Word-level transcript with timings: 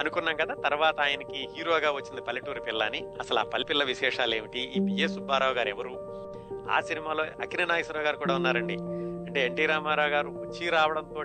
అనుకున్నాం 0.00 0.36
కదా 0.36 0.54
తర్వాత 0.54 1.00
ఆయనకి 1.00 1.48
హీరోగా 1.56 1.90
వచ్చింది 1.90 2.22
పల్లెటూరు 2.22 2.60
పిల్ల 2.60 2.84
అని 2.84 3.06
అసలు 3.20 3.38
ఆ 3.38 3.42
పల్లెపిల్ల 3.42 3.84
విశేషాలు 3.84 4.34
ఏమిటి 4.34 4.60
ఈ 4.60 4.80
పిఏ 4.80 5.06
సుబ్బారావు 5.06 5.52
గారు 5.52 5.68
ఎవరు? 5.68 6.12
ఆ 6.70 6.80
సినిమాలో 6.80 7.24
అక్కినే 7.24 7.64
నాగేశ్వరరావు 7.64 8.06
గారు 8.06 8.16
కూడా 8.16 8.34
ఉన్నారండి. 8.34 8.76
అంటే 9.26 9.46
ఎన్టీ 9.46 9.66
రామారావు 9.66 10.08
గారు 10.08 10.28
వచ్చి 10.28 10.68
రావడంతో 10.68 11.20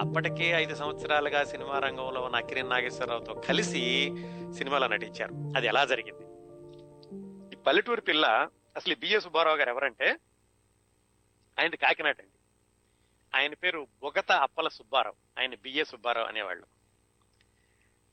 అప్పటికే 0.00 0.44
ఐదు 0.44 0.74
సంవత్సరాలుగా 0.74 1.44
సినిమా 1.44 1.78
రంగంలో 1.78 2.20
ఉన్న 2.20 2.36
అక్కినే 2.36 2.62
నాగేశ్వరరావుతో 2.62 3.34
కలిసి 3.34 4.12
సినిమాలో 4.56 4.86
నటించారు. 4.86 5.32
అది 5.56 5.66
ఎలా 5.66 5.84
జరిగింది? 5.84 6.26
ఈ 7.54 7.58
పల్లెటూరు 7.66 8.00
పిల్ల 8.00 8.48
అసలు 8.76 8.92
ఈ 8.92 8.96
బిఏ 8.96 9.18
సుబ్బారావు 9.18 9.56
గారు 9.56 9.70
ఎవరంటే? 9.70 10.16
ఆయన 11.60 11.68
కాకినాడ 11.68 12.16
అండి. 12.18 12.38
ఆయన 13.38 13.54
పేరు 13.54 13.86
బొగత 14.02 14.32
అప్పల 14.32 14.68
సుబ్బారావు. 14.68 15.40
ఆయన 15.40 15.54
బిఏ 15.54 15.84
సుబ్బారావు 15.84 16.26
అనేవాళ్ళు. 16.26 16.75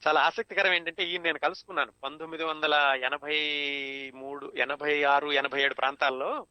చాలా 0.08 0.22
ఆసక్తికరం 0.22 0.74
ఏంటంటే 0.74 1.04
ఈయన 1.04 1.22
నేను 1.22 1.40
కలుసుకున్నాను. 1.40 1.92
పంతొమ్మిది 2.04 2.44
వందల 2.44 3.00
ఎనభై 3.04 3.38
మూడు 4.16 4.54
ఎనభై 4.56 5.04
ఆరు 5.04 5.32
ఎనభై 5.32 5.62
ఏడు 5.62 5.74
ప్రాంతాల్లో 5.74 6.48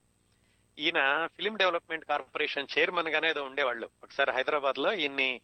ఈయన 0.78 1.28
ఫిలిం 1.36 1.56
డెవలప్మెంట్ 1.56 2.04
కార్పొరేషన్ 2.04 2.66
చైర్మన్ 2.78 3.08
గానే 3.08 3.30
ఏదో 3.30 3.44
ఉండేవాళ్ళు. 3.44 3.90
ఒకసారి 4.02 4.32
హైదరాబాద్లో 4.32 4.92
ఈయన్ని 4.92 5.40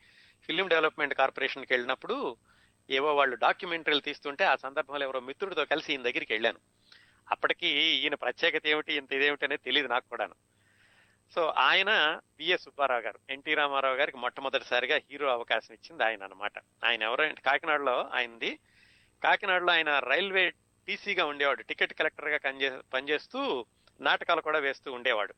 ఫిలిం 0.46 0.68
డెవలప్మెంట్ 0.68 1.14
కార్పొరేషన్కి 1.14 1.72
వెళ్ళినప్పుడు 1.72 2.36
ఏవో 2.90 3.14
వాళ్ళు 3.14 3.36
డాక్యుమెంటరీలు 3.36 4.00
తీస్తుంటే 4.00 4.44
ఆ 4.44 4.56
సందర్భంలో 4.56 5.02
ఎవరో 5.02 5.20
మిత్రుడితో 5.20 5.64
కలిసి 5.64 5.92
ఈయన 5.92 6.02
దగ్గరికి 6.02 6.32
వెళ్ళాను. 6.32 6.58
అప్పటికి 7.30 7.66
ఈయన 7.68 8.14
ప్రత్యేకత 8.14 8.62
ఏమిటి 8.66 8.94
ఇంత 8.94 9.12
ఇదేమిటి 9.12 9.44
అనేది 9.44 9.64
తెలియదు 9.64 9.88
నాకు 9.88 10.08
కూడాను. 10.08 10.34
సో 11.34 11.55
ఆయన 11.59 12.20
బిఎస్ 12.38 12.62
సుబ్బారావు 12.62 13.00
గారు 13.00 13.18
ఎన్టీ 13.30 13.55
రామారావు 13.55 13.95
గారికి 13.95 14.19
మొట్టమొదటిసారిగా 14.19 15.00
హీరో 15.10 15.30
అవకాశం 15.30 15.74
ఇచ్చింది 15.74 16.05
ఆయన 16.05 16.24
అనమాట 16.24 16.52
ఆయన 16.84 17.02
ఎవరంటే 17.02 17.41
కాకినాడలో 17.41 18.10
ఆయనది. 18.14 18.59
కాకినాడలో 19.24 19.72
ఆయన 19.72 19.98
రైల్వే 19.98 20.52
టీసీగా 20.86 21.25
ఉండేవాడు. 21.25 21.62
టికెట్ 21.62 21.92
కలెక్టర్గా 21.92 22.39
పనిచే- 22.39 22.80
పనిచేస్తూ 22.94 23.67
నాటకాలు 24.00 24.41
కూడా 24.41 24.58
వేస్తూ 24.58 24.92
ఉండేవాడు. 24.92 25.34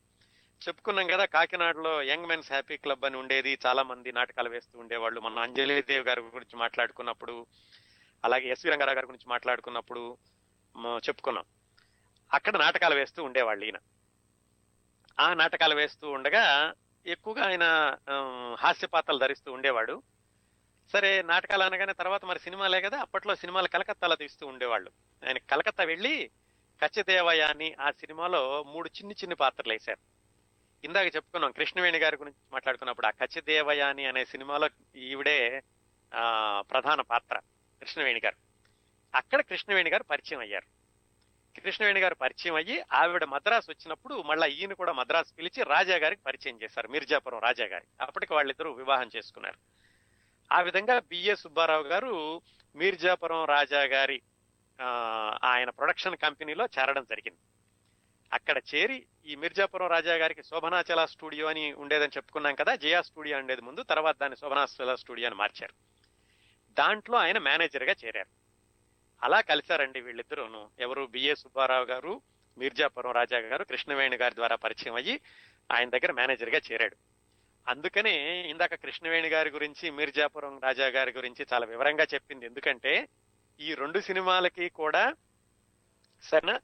చెప్పుకున్నాం 0.67 1.07
కదా 1.07 1.25
కాకినాడలో 1.25 2.03
యంగ్ 2.03 2.25
మెన్స్ 2.25 2.51
హ్యాపీ 2.51 2.77
క్లబ్ 2.77 3.05
అని 3.05 3.17
ఉండేది. 3.17 3.57
చాలా 3.65 3.83
మంది 3.83 4.11
నాటకాలు 4.11 4.49
వేస్తూ 4.49 4.79
ఉండేవాళ్ళు. 4.79 5.19
మన 5.19 5.39
అంజలిదేవి 5.39 6.05
గారి 6.05 6.21
గురించి 6.21 6.55
మాట్లాడుకున్నప్పుడు 6.55 7.45
అలాగే 8.25 8.49
ఎస్వి 8.49 8.71
రంగారావు 8.71 8.95
గారి 8.95 9.07
గురించి 9.07 9.29
మాట్లాడుకున్నప్పుడు 9.29 10.17
చెప్పుకున్నాం. 10.85 11.43
అక్కడ 12.33 12.57
నాటకాలు 12.57 12.95
వేస్తూ 12.95 13.23
ఉండేవాళ్ళు 13.23 13.65
ఈయన. 13.65 13.77
ఆ 15.19 15.33
నాటకాలు 15.33 15.75
వేస్తూ 15.75 16.09
ఉండగా 16.09 16.73
ఎక్కువగా 17.05 17.45
ఆయన 17.45 17.65
హాస్య 18.59 18.87
పాత్రలు 18.87 19.19
ధరిస్తూ 19.19 19.51
ఉండేవాడు. 19.51 20.01
సరే 20.93 21.21
నాటకాలు 21.21 21.63
అనగానే 21.63 21.93
తర్వాత 21.93 22.25
మరి 22.25 22.39
సినిమాలే 22.39 22.81
కదా 22.81 22.99
అప్పట్లో 22.99 23.35
సినిమాలు 23.35 23.67
కలకత్తాలో 23.67 24.15
తీస్తూ 24.15 24.47
ఉండేవాళ్ళు. 24.47 24.91
ఆయన 25.27 25.37
కలకత్తా 25.37 25.83
వెళ్ళి 25.83 26.31
కచ్చదేవయ్య 26.83 27.41
అని 27.41 27.75
ఆ 27.81 27.91
సినిమాలో 27.91 28.63
మూడు 28.63 28.89
చిన్ని 28.89 29.13
చిన్ని 29.13 29.35
పాత్రలు 29.35 29.73
వేశారు. 29.73 29.99
ఇందాక 30.83 31.15
చెప్పుకున్నాం 31.15 31.51
కృష్ణవేణి 31.51 31.97
గారి 31.97 32.17
గురించి 32.17 32.37
మాట్లాడుకున్నప్పుడు 32.53 33.07
ఆ 33.07 33.09
కచ్చదేవయ్య 33.09 33.81
అని 33.81 34.05
అనే 34.05 34.25
సినిమాలో 34.25 34.69
ఈవిడే 34.95 35.63
ప్రధాన 36.59 37.01
పాత్ర 37.01 37.37
కృష్ణవేణి 37.81 38.21
గారు. 38.25 38.35
అక్కడ 39.15 39.41
కృష్ణవేణి 39.41 39.89
గారు 39.89 40.03
పరిచయం 40.03 40.39
అయ్యారు. 40.39 40.80
కృష్ణవేణి 41.59 41.99
గారు 41.99 42.15
పరిచయం 42.15 42.55
అయ్యి 42.55 42.83
ఆవిడ 42.93 43.23
మద్రాసు 43.23 43.71
వచ్చినప్పుడు 43.71 44.21
మళ్ళా 44.21 44.47
ఈయన 44.47 44.73
కూడా 44.73 44.93
మద్రాసు 44.93 45.33
పిలిచి 45.33 45.63
రాజా 45.63 45.97
గారికి 45.97 46.21
పరిచయం 46.21 46.59
చేశారు 46.63 46.87
మిర్జాపురం 46.87 47.39
రాజా 47.39 47.65
గారికి. 47.65 47.91
అప్పటికి 48.01 48.33
వాళ్ళిద్దరూ 48.33 48.71
వివాహం 48.71 49.09
చేసుకున్నారు. 49.15 49.57
ఆ 50.51 50.61
విధంగా 50.61 50.99
బిఏ 50.99 51.35
సుబ్బారావు 51.35 51.83
గారు 51.83 52.41
మీర్జాపురం 52.75 53.45
రాజా 53.45 53.83
గారి 53.83 54.21
ఆయన 55.43 55.69
ప్రొడక్షన్ 55.69 56.17
కంపెనీలో 56.17 56.65
చేరడం 56.65 57.03
జరిగింది. 57.03 57.39
అక్కడ 58.33 58.61
చేరి 58.75 59.05
ఈ 59.25 59.35
మిర్జాపురం 59.35 59.87
రాజా 59.87 60.15
గారికి 60.15 60.43
శోభనాచల 60.43 61.05
స్టూడియో 61.05 61.47
అని 61.47 61.73
ఉండేదని 61.73 62.11
చెప్పుకున్నాం 62.17 62.55
కదా 62.55 62.75
జయా 62.75 63.01
స్టూడియో 63.01 63.37
ఉండేది 63.37 63.61
ముందు 63.61 63.83
తర్వాత 63.83 64.19
దాన్ని 64.19 64.37
శోభనాచల 64.37 64.95
స్టూడియో 64.95 65.27
అని 65.27 65.35
మార్చారు. 65.35 65.73
దాంట్లో 66.73 67.17
ఆయన 67.17 67.37
మేనేజర్గా 67.37 67.95
చేరారు. 68.05 68.40
అలా 69.23 69.41
కలిశారండి 69.41 70.01
వీళ్ళిద్దరూను. 70.01 70.69
ఎవరు 70.79 71.05
బిఏ 71.05 71.35
సుబ్బారావు 71.35 71.85
గారు 71.85 72.21
మీర్జాపురం 72.57 73.11
రాజా 73.11 73.37
గారు 73.37 73.63
కృష్ణవేణి 73.63 74.17
గారి 74.17 74.35
ద్వారా 74.35 74.55
పరిచయం 74.55 74.95
అయ్యి 74.95 75.21
ఆయన 75.71 75.89
దగ్గర 75.89 76.11
మేనేజర్గా 76.11 76.61
చేరాడు. 76.71 76.97
అందుకనే 77.67 78.47
ఇందాక 78.49 78.75
కృష్ణవేణి 78.75 79.27
గారి 79.27 79.49
గురించి 79.49 79.91
మీర్జాపురం 79.91 80.59
రాజా 80.59 80.87
గారి 80.87 81.11
గురించి 81.11 81.45
చాలా 81.53 81.65
వివరంగా 81.65 82.07
చెప్పింది. 82.13 82.45
ఎందుకంటే 82.45 83.07
ఈ 83.59 83.73
రెండు 83.73 83.99
సినిమాలకి 83.99 84.69
కూడా 84.69 85.13
సరేనా 86.23 86.59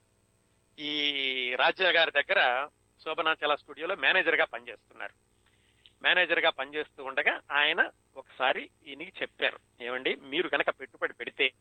ఈ 0.79 1.55
రాజా 1.55 1.91
గారి 1.91 2.11
దగ్గర 2.11 2.69
శోభనాచల 3.03 3.55
స్టూడియోలో 3.55 3.95
మేనేజర్గా 3.95 4.45
పనిచేస్తున్నారు. 4.45 5.13
మేనేజర్గా 6.03 6.49
పనిచేస్తూ 6.49 7.03
ఉండగా 7.03 7.41
ఆయన 7.51 7.89
ఒకసారి 8.17 8.69
ఈయనకి 8.87 9.13
చెప్పారు. 9.21 9.59
ఏమండి? 9.81 10.15
మీరు 10.15 10.49
కనుక 10.49 10.69
పెట్టుబడి 10.69 11.13
పెడితే 11.13 11.51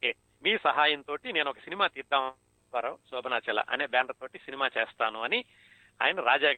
ఓకే 0.00 0.10
మీ 0.42 0.52
సహాయంతో 0.66 1.14
నేను 1.36 1.48
ఒక 1.50 1.60
సినిమా 1.64 1.86
తీద్దాం 1.86 2.22
సుబ్బారావు 2.30 2.96
శోభనాచల 3.10 3.60
అనే 3.68 3.86
బ్యానర్ 3.86 4.16
తోటి 4.20 4.38
సినిమా 4.38 4.66
చేస్తాను 4.76 5.18
అని 5.26 5.38
ఆయన 6.00 6.20
రాజా 6.20 6.50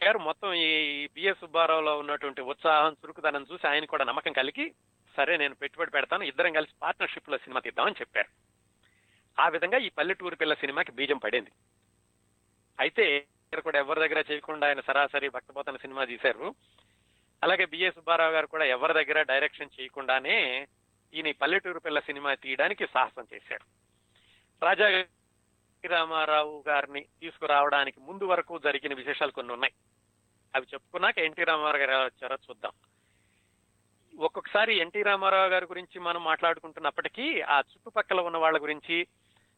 గారు 0.00 0.18
మొత్తం 0.18 0.50
ఈ 0.52 0.68
బిఎస్ 1.14 1.40
సుబ్బారావులో 1.40 1.92
ఉన్నటువంటి 1.98 2.40
ఉత్సాహం 2.52 2.96
చురుకుదనం 3.00 3.46
చూసి 3.50 3.66
ఆయన 3.66 3.84
కూడా 3.84 4.04
నమ్మకం 4.04 4.32
కలిగి 4.32 4.66
సరే 5.16 5.36
నేను 5.36 5.54
పెట్టుబడి 5.54 5.90
పెడతాను 5.90 6.24
ఇద్దరం 6.24 6.52
కలిసి 6.52 6.74
పార్ట్నర్షిప్లో 6.82 7.38
సినిమా 7.38 7.60
తీద్దామని 7.60 8.00
చెప్పారు. 8.00 8.30
ఆ 9.38 9.48
విధంగా 9.48 9.78
ఈ 9.78 9.88
పల్లెటూరు 9.88 10.36
పిల్ల 10.36 10.54
సినిమాకి 10.54 10.92
బీజం 10.92 11.18
పడింది. 11.18 11.52
అయితే 12.78 13.04
కూడా 13.64 13.78
ఎవరి 13.78 14.00
దగ్గర 14.00 14.20
చేయకుండా 14.30 14.66
ఆయన 14.66 14.80
సరాసరి 14.80 15.28
భక్తపోతన 15.28 15.76
సినిమా 15.76 16.04
తీశారు. 16.04 16.54
అలాగే 17.42 17.64
బిఏ 17.66 17.90
సుబ్బారావు 17.90 18.32
గారు 18.32 18.46
కూడా 18.46 18.64
ఎవరి 18.76 18.94
దగ్గర 18.94 19.18
డైరెక్షన్ 19.22 19.76
చేయకుండానే 19.80 20.38
ఈయన 21.14 21.30
పల్లెటూరు 21.42 21.78
పిల్ల 21.78 22.00
సినిమా 22.00 22.34
తీయడానికి 22.34 22.86
సాహసం 22.86 23.26
చేశారు 23.34 23.64
రాజా 24.64 25.04
రామారావు 25.86 26.64
గారిని 26.68 27.00
తీసుకురావడానికి 27.00 28.00
ముందు 28.00 28.24
వరకు 28.24 28.58
జరిగిన 28.58 28.94
విశేషాలు 28.94 29.30
కొన్ని 29.30 29.52
ఉన్నాయి. 29.52 29.72
అవి 30.56 30.66
చెప్పుకున్నాక 30.74 31.18
ఎన్టీ 31.18 31.44
రామారావు 31.44 31.76
గారు 31.76 32.04
వచ్చారో 32.04 32.36
చూద్దాం. 32.36 32.72
ఒక్కొక్కసారి 34.20 34.74
ఎన్టీ 34.74 35.02
రామారావు 35.02 35.48
గారి 35.48 35.64
గురించి 35.64 36.00
మనం 36.00 36.24
మాట్లాడుకుంటున్నప్పటికీ 36.24 37.40
ఆ 37.40 37.58
చుట్టుపక్కల 37.58 38.20
ఉన్న 38.20 38.36
వాళ్ళ 38.36 38.62
గురించి 38.62 39.06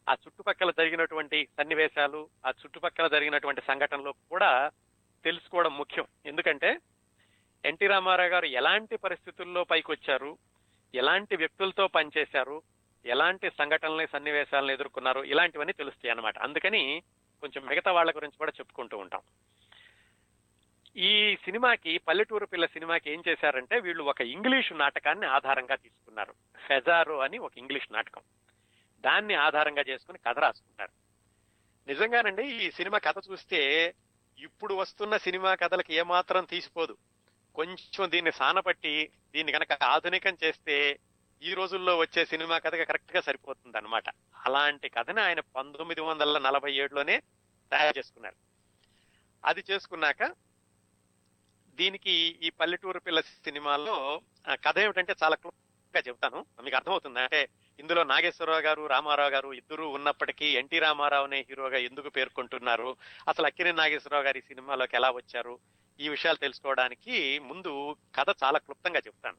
ఆ 0.09 0.13
చుట్టుపక్కల 0.13 0.71
జరిగినటువంటి 0.71 1.47
సన్నివేశాలు 1.57 2.29
ఆ 2.45 2.49
చుట్టుపక్కల 2.49 3.07
జరిగినటువంటి 3.07 3.61
సంఘటనలు 3.61 4.13
కూడా 4.29 4.71
తెలుసుకోవడం 5.23 5.77
ముఖ్యం. 5.77 6.05
ఎందుకంటే 6.25 6.77
ఎన్టీ 7.65 7.87
రామారావు 7.87 8.29
గారు 8.29 8.45
ఎలాంటి 8.45 8.97
పరిస్థితుల్లో 8.97 9.63
పైకి 9.63 9.91
వచ్చారు 9.91 10.37
ఎలాంటి 10.95 11.35
వ్యక్తులతో 11.35 11.87
పనిచేశారు? 11.87 12.61
ఎలాంటి 13.05 13.49
సంఘటనల్ని 13.49 14.07
సన్నివేశాలను 14.07 14.71
ఎదుర్కొన్నారు? 14.71 15.23
ఇలాంటివన్నీ 15.23 15.73
తెలుస్తాయి 15.73 16.11
అన్నమాట. 16.11 16.39
అందుకని 16.39 17.03
కొంచెం 17.41 17.65
మిగతా 17.65 17.91
వాళ్ళ 17.91 18.11
గురించి 18.11 18.37
కూడా 18.37 18.51
చెప్పుకుంటూ 18.59 18.97
ఉంటాం. 18.97 19.21
ఈ 20.97 21.37
సినిమాకి 21.45 21.97
పల్లెటూరు 21.97 22.45
పిల్ల 22.45 22.65
సినిమాకి 22.65 23.11
ఏం 23.11 23.23
చేశారంటే 23.27 23.79
వీళ్ళు 23.79 24.03
ఒక 24.03 24.21
ఇంగ్లీష్ 24.21 24.73
నాటకాన్ని 24.73 25.25
ఆధారంగా 25.25 25.75
తీసుకున్నారు. 25.75 26.33
ఫెజారో 26.67 27.19
అని 27.19 27.37
ఒక 27.37 27.57
ఇంగ్లీష్ 27.57 27.87
నాటకం. 27.91 28.21
దాన్ని 29.01 29.33
ఆధారంగా 29.33 29.83
చేసుకుని 29.89 30.19
కథ 30.27 30.39
రాసుకుంటారు. 30.39 30.91
నిజంగానండి 31.87 32.43
ఈ 32.47 32.71
సినిమా 32.71 32.97
కథ 32.97 33.15
చూస్తే 33.31 33.93
ఇప్పుడు 34.39 34.73
వస్తున్న 34.73 35.17
సినిమా 35.17 35.55
కథలకు 35.55 35.93
ఏమాత్రం 35.93 36.45
తీసిపోదు. 36.45 36.97
కొంచెం 37.55 38.11
దీన్ని 38.11 38.31
సానపట్టి 38.31 39.11
దీన్ని 39.33 39.51
కనుక 39.51 39.83
ఆధునికం 39.83 40.37
చేస్తే 40.43 40.99
ఈ 41.41 41.53
రోజుల్లో 41.53 41.97
వచ్చే 41.97 42.25
సినిమా 42.25 42.57
కథగా 42.57 42.83
కరెక్ట్గా 42.83 43.21
సరిపోతుంది 43.21 43.77
అనమాట 43.77 44.07
అలాంటి 44.45 44.89
కథని 44.89 45.21
ఆయన 45.21 45.39
పంతొమ్మిది 45.39 46.01
వందల 46.01 46.37
నలభై 46.37 46.71
ఏడులోనే 46.73 47.15
తయారు 47.71 47.97
చేసుకున్నారు. 47.97 48.35
అది 49.43 49.63
చేసుకున్నాక 49.71 50.23
దీనికి 51.77 52.13
ఈ 52.43 52.49
పల్లెటూరు 52.49 52.99
పిల్ల 52.99 53.19
సినిమాలో 53.21 54.21
కథ 54.65 54.77
ఏమిటంటే 54.79 55.15
చాలా 55.23 55.35
క్లుప్తంగా 55.35 56.01
చెప్తాను 56.07 56.45
మీకు 56.63 56.75
అర్థమవుతుంది? 56.75 57.19
అంటే 57.19 57.41
ఇందులో 57.79 58.03
నాగేశ్వరరావు 58.03 58.61
గారు 58.61 58.87
రామారావు 58.87 59.29
గారు 59.29 59.53
ఇద్దరు 59.53 59.85
ఉన్నప్పటికీ 59.97 60.47
ఎన్టీ 60.53 60.79
రామారావునే 60.79 61.45
హీరోగా 61.49 61.77
ఎందుకు 61.77 62.09
పేర్కొంటున్నారు? 62.09 62.89
అసలు 63.27 63.45
అక్కినే 63.45 63.71
నాగేశ్వరరావు 63.71 64.23
గారి 64.23 64.39
ఈ 64.39 64.47
సినిమాలోకి 64.47 64.95
ఎలా 64.95 65.11
వచ్చారు? 65.11 65.55
ఈ 66.01 66.07
విషయాలు 66.09 66.37
తెలుసుకోవడానికి 66.37 67.39
ముందు 67.39 67.95
కథ 68.15 68.29
చాలా 68.43 68.59
క్లుప్తంగా 68.59 69.01
చెప్తాను. 69.07 69.37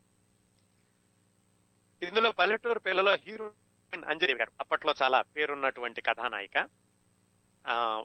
ఇందులో 2.07 2.33
పల్లెటూరు 2.33 2.79
పిల్లలో 2.79 3.15
హీరో 3.15 3.53
అంజలి 4.09 4.35
గారు 4.35 4.53
అప్పట్లో 4.61 4.95
చాలా 5.03 5.23
పేరున్నటువంటి 5.23 6.01
కథానాయిక. 6.01 6.59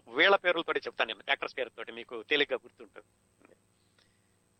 వీళ్ళ 0.09 0.35
పేర్లతోటి 0.35 0.79
చెప్తాను 0.79 1.07
నేను 1.07 1.23
యాక్టర్స్ 1.29 1.57
పేరుతోటి 1.57 1.91
మీకు 1.91 2.23
తేలిగ్గా 2.23 2.57
గుర్తుంటుంది. 2.63 3.07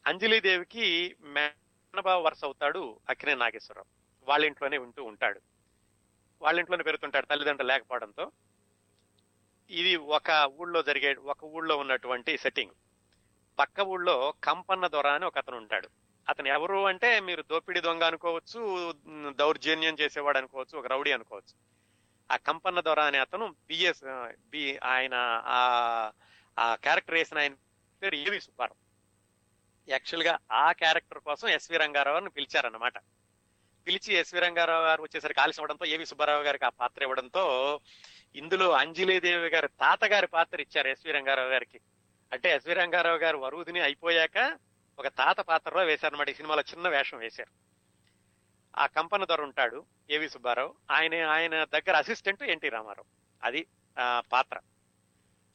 అంజలిదేవికి 0.06 1.16
మేనబావ 1.22 2.22
వరుస 2.22 2.44
అవుతాడు 2.44 3.00
అక్కినే 3.10 3.36
నాగేశ్వరరావు. 3.36 3.90
వాళ్ళ 4.30 4.46
ఇంట్లోనే 4.46 4.78
ఉంటూ 4.78 5.04
ఉంటాడు. 5.04 5.42
వాళ్ళ 6.42 6.60
ఇంట్లోనే 6.60 6.84
పెరుగుతుంటాడు 6.84 7.26
తల్లిదండ్రులు 7.26 7.72
లేకపోవడంతో. 7.72 8.32
ఇది 9.70 9.96
ఒక 9.96 10.30
ఊళ్ళో 10.60 10.82
జరిగే 10.84 11.14
ఒక 11.14 11.44
ఊళ్ళో 11.44 11.78
ఉన్నటువంటి 11.78 12.38
సెట్టింగ్ 12.38 12.76
పక్క 13.59 13.80
ఊళ్ళో 13.80 14.33
కంపన్న 14.44 14.88
దొర 14.88 15.07
అని 15.07 15.25
ఒక 15.25 15.38
అతను 15.38 15.57
ఉంటాడు. 15.57 15.89
అతను 16.30 16.48
ఎవరు 16.48 16.86
అంటే 16.86 17.19
మీరు 17.19 17.42
దోపిడీ 17.42 17.80
దొంగ 17.80 18.04
అనుకోవచ్చు 18.04 18.62
దౌర్జన్యం 19.31 19.95
చేసేవాడు 20.01 20.38
అనుకోవచ్చు 20.38 20.80
ఒక 20.80 20.88
రౌడీ 20.88 21.12
అనుకోవచ్చు. 21.12 21.54
ఆ 22.31 22.36
కంపన్న 22.36 22.80
దొర 22.80 23.00
అనే 23.00 23.18
అతను 23.18 23.56
బిఎస్ 23.68 24.04
బి 24.50 24.77
ఆయన 24.83 25.13
ఆ 25.45 25.59
ఆ 26.59 26.75
క్యారెక్టర్ 26.75 27.15
వేసిన 27.15 27.38
ఆయన 27.38 27.54
పేరు 28.01 28.15
ఏవి 28.15 28.39
సుబ్బారావు. 28.42 28.80
యాక్చువల్గా 29.92 30.39
ఆ 30.51 30.71
క్యారెక్టర్ 30.71 31.19
కోసం 31.19 31.48
ఎస్వి 31.48 31.77
రంగారావుని 31.77 32.30
పిలిచారన్నమాట. 32.30 32.94
పిలిచి 33.88 34.13
ఎస్వి 34.13 34.39
రంగారావు 34.39 34.86
గారు 34.86 35.01
వచ్చేసరికి 35.03 35.39
ఆలస్యం 35.39 35.63
అవడంతో 35.63 35.86
ఏవి 35.86 36.06
సుబ్బారావు 36.06 36.44
గారికి 36.44 36.65
ఆ 36.65 36.69
పాత్ర 36.69 37.03
ఇవ్వడంతో 37.03 37.80
ఇందులో 38.36 38.71
అంజలీదేవి 38.71 39.50
గారి 39.50 39.68
తాతగారి 39.68 40.27
పాత్ర 40.27 40.62
ఇచ్చారు 40.62 40.88
ఎస్వి 40.88 41.12
రంగారావు 41.12 41.50
గారికి. 41.50 41.80
అంటే 42.33 42.56
ఎస్వి 42.56 42.74
రంగారావు 42.74 43.18
గారు 43.18 43.38
వరుదిని 43.38 43.79
అయిపోయాక 43.81 44.59
ఒక 45.00 45.07
తాత 45.07 45.39
పాత్రలో 45.39 45.83
వేశారనమాట 45.83 46.29
ఈ 46.29 46.33
సినిమాలో 46.33 46.62
చిన్న 46.62 46.89
వేషం 46.89 47.18
వేశారు. 47.18 47.51
ఆ 48.77 48.85
కంపన 48.85 49.25
దొర 49.25 49.41
ఉంటాడు 49.41 49.85
ఏవి 50.09 50.29
సుబ్బారావు. 50.29 50.75
ఆయన 50.91 51.25
ఆయన 51.25 51.63
దగ్గర 51.63 51.95
అసిస్టెంట్ 51.95 52.44
ఎన్టీ 52.44 52.69
రామారావు. 52.69 53.06
అది 53.44 53.68
ఆ, 54.00 54.21
పాత్ర. 54.33 54.59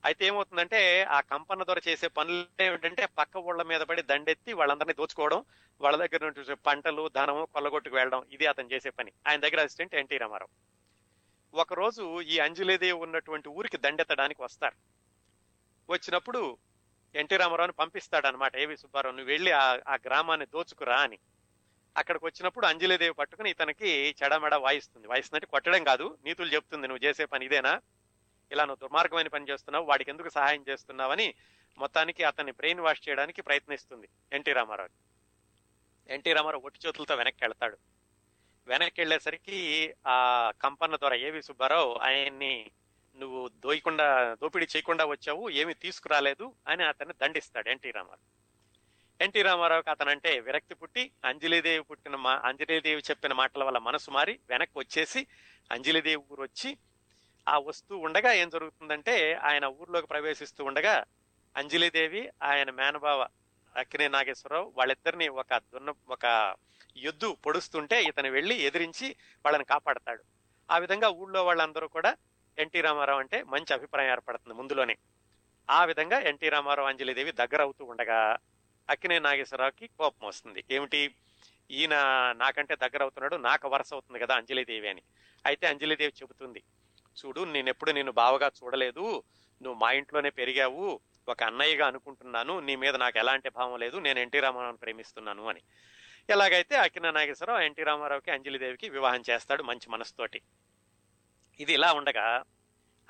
అయితే 0.05 0.27
ఏమవుతుందంటే 0.27 1.03
ఆ 1.03 1.21
కంపన 1.21 1.63
దొర 1.63 1.81
చేసే 1.89 2.09
పనులు 2.09 2.63
ఏమిటంటే 2.63 3.07
పక్క 3.07 3.37
ఊళ్ళ 3.37 3.63
మీద 3.63 3.81
పడి 3.81 4.03
దండెత్తి 4.03 4.53
వాళ్ళందరినీ 4.53 4.95
దోచుకోవడం 4.95 5.45
వాళ్ళ 5.81 5.97
దగ్గర 5.97 6.29
నుంచి 6.29 6.55
పంటలు 6.55 7.11
ధనము 7.17 7.45
కొల్లగొట్టుకు 7.45 7.95
వెళ్ళడం 7.95 8.27
ఇది 8.33 8.47
అతను 8.47 8.69
చేసే 8.73 8.91
పని. 8.91 9.13
ఆయన 9.29 9.41
దగ్గర 9.41 9.61
అసిస్టెంట్ 9.61 9.95
ఎన్టీ 9.95 10.17
రామారావు. 10.19 10.73
ఒకరోజు 11.57 12.21
ఈ 12.23 12.39
అంజలిదేవి 12.39 12.93
ఉన్నటువంటి 12.93 13.49
ఊరికి 13.49 13.77
దండెత్తడానికి 13.77 14.43
వస్తారు. 14.43 15.02
వచ్చినప్పుడు 15.91 16.59
ఎన్టీ 17.15 17.37
రామారావుని 17.37 17.73
పంపిస్తాడనమాట 17.73 18.57
ఏవి 18.57 18.77
సుబ్బారావు 18.77 19.17
నువ్వు 19.17 19.33
వెళ్ళి 19.33 19.51
ఆ 19.51 19.79
ఆ 19.89 19.95
గ్రామాన్ని 19.95 20.47
దోచుకురా 20.47 20.97
అని. 20.97 21.19
అక్కడికి 21.97 22.25
వచ్చినప్పుడు 22.25 22.67
అంజలిదేవి 22.67 23.15
పట్టుకుని 23.15 23.51
ఇతనికి 23.51 24.17
చెడమెడ 24.23 24.55
వాయిస్తుంది. 24.55 25.09
వాయిస్తుందంటే 25.09 25.47
కొట్టడం 25.47 25.85
కాదు 25.85 26.19
నీతులు 26.25 26.49
చెప్తుంది 26.49 26.89
నువ్వు 26.89 27.09
చేసే 27.09 27.25
పని 27.25 27.45
ఇదేనా? 27.45 27.81
ఇలా 28.53 28.65
నువ్వు 28.65 28.81
దుర్మార్గమైన 28.81 29.29
పని 29.29 29.49
చేస్తున్నావు 29.49 29.85
వాడికి 29.85 30.11
ఎందుకు 30.11 30.29
సహాయం 30.29 30.65
చేస్తున్నావని 30.69 31.35
మొత్తానికి 31.79 32.25
అతన్ని 32.25 32.53
బ్రెయిన్ 32.53 32.81
వాష్ 32.81 33.09
చేయడానికి 33.09 33.43
ప్రయత్నిస్తుంది 33.43 34.09
ఎన్టీ 34.33 34.53
రామారావు. 34.53 34.91
ఎన్టీ 36.13 36.33
రామారావు 36.33 36.63
ఒట్టి 36.67 36.81
చేతులతో 36.87 37.15
వెనక్కి 37.15 37.45
వెళ్తాడు. 37.45 37.79
వెనక్కి 38.67 39.01
వెళ్ళేసరికి 39.01 39.95
ఆ 40.07 40.51
కంపన్న 40.63 40.97
ద్వారా 40.97 41.15
ఏవి 41.15 41.43
సుబ్బారావు 41.43 41.95
ఆయన్ని 41.95 42.71
నువ్వు 43.17 43.49
దోయకుండా 43.49 44.35
దోపిడీ 44.35 44.67
చేయకుండా 44.77 45.05
వచ్చావు 45.05 45.51
ఏమి 45.51 45.75
తీసుకురాలేదు 45.75 46.55
అని 46.69 46.85
అతన్ని 46.85 47.15
దండిస్తాడు 47.23 47.69
ఎన్టీ 47.69 47.91
రామారావు. 47.91 48.43
ఎన్టీ 49.25 49.43
రామారావుకి 49.43 49.91
అతనంటే 49.91 50.41
విరక్తి 50.41 50.75
పుట్టి 50.75 51.11
అంజలిదేవి 51.25 51.81
పుట్టిన 51.81 52.17
మా 52.17 52.43
అంజలిదేవి 52.45 53.03
చెప్పిన 53.11 53.33
మాటల 53.33 53.65
వల్ల 53.65 53.79
మనసు 53.79 54.11
మారి 54.11 54.41
వెనక్కి 54.49 54.79
వచ్చేసి 54.79 55.27
అంజలిదేవి 55.73 56.23
ఊరు 56.31 56.43
వచ్చి 56.43 56.77
ఆ 57.49 57.59
వస్తూ 57.59 57.99
ఉండగా 57.99 58.33
ఏం 58.33 58.49
జరుగుతుందంటే 58.49 59.35
ఆయన 59.35 59.65
ఊర్లోకి 59.65 60.07
ప్రవేశిస్తూ 60.07 60.65
ఉండగా 60.65 61.05
అంజలిదేవి 61.57 62.31
ఆయన 62.43 62.71
మేనబావ 62.71 63.29
అక్కినే 63.77 64.09
నాగేశ్వరరావు 64.09 64.73
వాళ్ళిద్దరిని 64.77 65.29
ఒక 65.29 65.55
దున్న 65.57 65.95
ఒక 66.09 66.57
ఎద్దు 66.97 67.37
పొడుస్తుంటే 67.47 68.03
ఇతను 68.03 68.31
వెళ్ళి 68.31 68.55
ఎదిరించి 68.55 69.17
వాళ్ళని 69.45 69.65
కాపాడతాడు. 69.65 70.25
ఆ 70.71 70.79
విధంగా 70.79 71.09
ఊళ్ళో 71.09 71.45
వాళ్ళందరూ 71.45 71.89
కూడా 71.89 72.17
ఎన్టీ 72.59 72.81
రామారావు 72.81 73.19
అంటే 73.19 73.43
మంచి 73.43 73.75
అభిప్రాయం 73.75 74.11
ఏర్పడుతుంది 74.11 74.55
ముందులోనే. 74.55 74.97
ఆ 75.71 75.85
విధంగా 75.85 76.21
ఎన్టీ 76.21 76.49
రామారావు 76.49 76.89
అంజలిదేవి 76.89 77.33
దగ్గర 77.33 77.63
అవుతూ 77.63 77.85
ఉండగా 77.85 78.39
అక్కినే 78.91 79.19
నాగేశ్వరరావుకి 79.19 79.87
కోపం 79.87 80.27
వస్తుంది. 80.27 80.65
ఏమిటి? 80.71 81.15
ఈయన 81.71 81.95
నాకంటే 82.37 82.77
దగ్గర 82.77 83.03
అవుతున్నాడు 83.03 83.37
నాకు 83.37 83.69
వరుస 83.69 83.93
అవుతుంది 83.93 84.19
కదా 84.19 84.35
అంజలిదేవి 84.35 84.89
అని. 84.89 85.03
అయితే 85.47 85.67
అంజలిదేవి 85.67 86.13
చెబుతుంది 86.23 86.63
చూడు 87.27 87.45
నేను 87.45 87.69
ఎప్పుడు 87.69 88.11
బావగా 88.11 88.51
చూడలేదు. 88.65 89.23
నువ్వు 89.63 89.75
మా 89.75 89.93
ఇంట్లోనే 89.93 90.31
పెరిగావు. 90.31 91.01
ఒక 91.29 91.43
అన్నయ్యగా 91.43 91.87
అనుకుంటున్నాను. 91.87 92.61
నీ 92.61 92.77
మీద 92.77 92.97
నాకు 92.97 93.19
ఎలాంటి 93.19 93.51
భావం 93.51 93.79
లేదు. 93.79 93.97
నేను 93.97 94.19
ఎన్టీ 94.19 94.41
రామారావుని 94.41 94.79
ప్రేమిస్తున్నాను 94.79 95.49
అని. 95.49 95.61
ఎలాగైతే 96.31 96.77
అక్కిన 96.77 97.11
నాగేశ్వరరావు 97.11 97.61
ఎన్టీ 97.61 97.83
రామారావుకి 97.83 98.31
అంజలిదేవికి 98.31 98.89
వివాహం 98.89 99.23
చేస్తాడు 99.31 99.63
మంచి 99.63 99.91
మనసుతోటి 99.91 100.43
ఇది 101.61 101.73
ఇలా 101.73 101.93
ఉండగా 101.93 102.45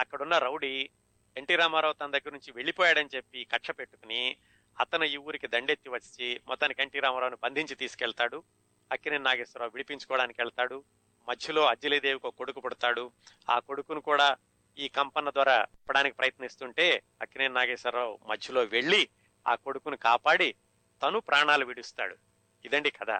అక్కడున్న 0.00 0.38
రౌడీ 0.38 0.90
ఎన్టీ 1.36 1.56
రామారావు 1.56 1.92
తన 1.92 2.06
దగ్గర 2.06 2.30
నుంచి 2.30 2.52
వెళ్ళిపోయాడని 2.52 3.08
చెప్పి 3.14 3.44
కక్ష 3.44 3.70
పెట్టుకుని 3.70 4.36
అతను 4.80 5.04
ఈ 5.04 5.16
ఊరికి 5.16 5.46
దండెత్తి 5.46 5.88
వచ్చి 5.88 6.40
మొత్తానికి 6.48 6.82
ఎన్టీ 6.82 7.00
రామారావుని 7.00 7.36
బంధించి 7.36 7.74
తీసుకెళ్తాడు. 7.74 8.42
అక్కినే 8.92 9.18
నాగేశ్వరరావు 9.18 9.70
విడిపించుకోవడానికి 9.70 10.42
వెళ్తాడు. 10.42 10.84
మధ్యలో 11.28 11.66
అజ్జలిదేవికి 11.66 12.26
ఒక 12.26 12.34
కొడుకు 12.34 12.60
పుడతాడు. 12.60 13.12
ఆ 13.50 13.58
కొడుకును 13.58 14.00
కూడా 14.00 14.36
ఈ 14.78 14.88
కంపన్న 14.88 15.30
ద్వారా 15.30 15.66
ఇప్పడానికి 15.74 16.16
ప్రయత్నిస్తుంటే 16.16 17.02
అక్కినే 17.22 17.48
నాగేశ్వరరావు 17.48 18.18
మధ్యలో 18.26 18.62
వెళ్ళి 18.62 19.08
ఆ 19.46 19.54
కొడుకును 19.54 19.96
కాపాడి 19.96 20.54
తను 21.02 21.20
ప్రాణాలు 21.20 21.64
విడుస్తాడు. 21.64 22.16
ఇదండి 22.64 22.90
కథ. 22.90 23.10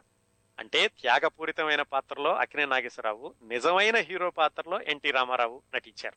అంటే 0.62 0.88
త్యాగపూరితమైన 0.88 1.82
పాత్రలో 1.82 2.34
అక్కినే 2.34 2.64
నాగేశ్వరరావు 2.66 3.34
నిజమైన 3.42 3.96
హీరో 3.96 4.30
పాత్రలో 4.30 4.80
ఎన్టీ 4.80 5.10
రామారావు 5.10 5.62
నటించారు. 5.74 6.16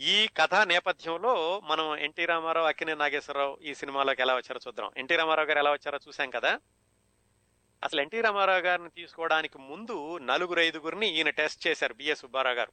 ఈ 0.00 0.28
కథా 0.36 0.64
నేపథ్యంలో 0.64 1.60
మనం 1.60 1.96
ఎన్టీ 1.96 2.24
రామారావు 2.24 2.66
అక్కినే 2.66 2.94
నాగేశ్వరరావు 2.94 3.58
ఈ 3.62 3.74
సినిమాలోకి 3.74 4.22
ఎలా 4.22 4.34
వచ్చారో 4.34 4.60
చూద్దాం. 4.66 4.90
ఎన్టీ 4.96 5.16
రామారావు 5.16 5.48
గారు 5.48 5.58
ఎలా 5.58 5.72
వచ్చారో 5.72 5.98
చూసాం 6.08 6.30
కదా? 6.30 6.58
అసలు 7.84 8.00
ఎన్టీ 8.00 8.20
రామారావు 8.20 8.58
గారిని 8.58 8.88
తీసుకోవడానికి 8.88 9.58
ముందు 9.58 10.18
నలుగురు 10.18 10.60
ఐదుగురిని 10.60 11.06
ఈయన 11.06 11.30
టెస్ట్ 11.30 11.66
చేశారు 11.66 11.94
బిఎస్ 11.94 12.20
సుబ్బారావు 12.20 12.56
గారు. 12.56 12.72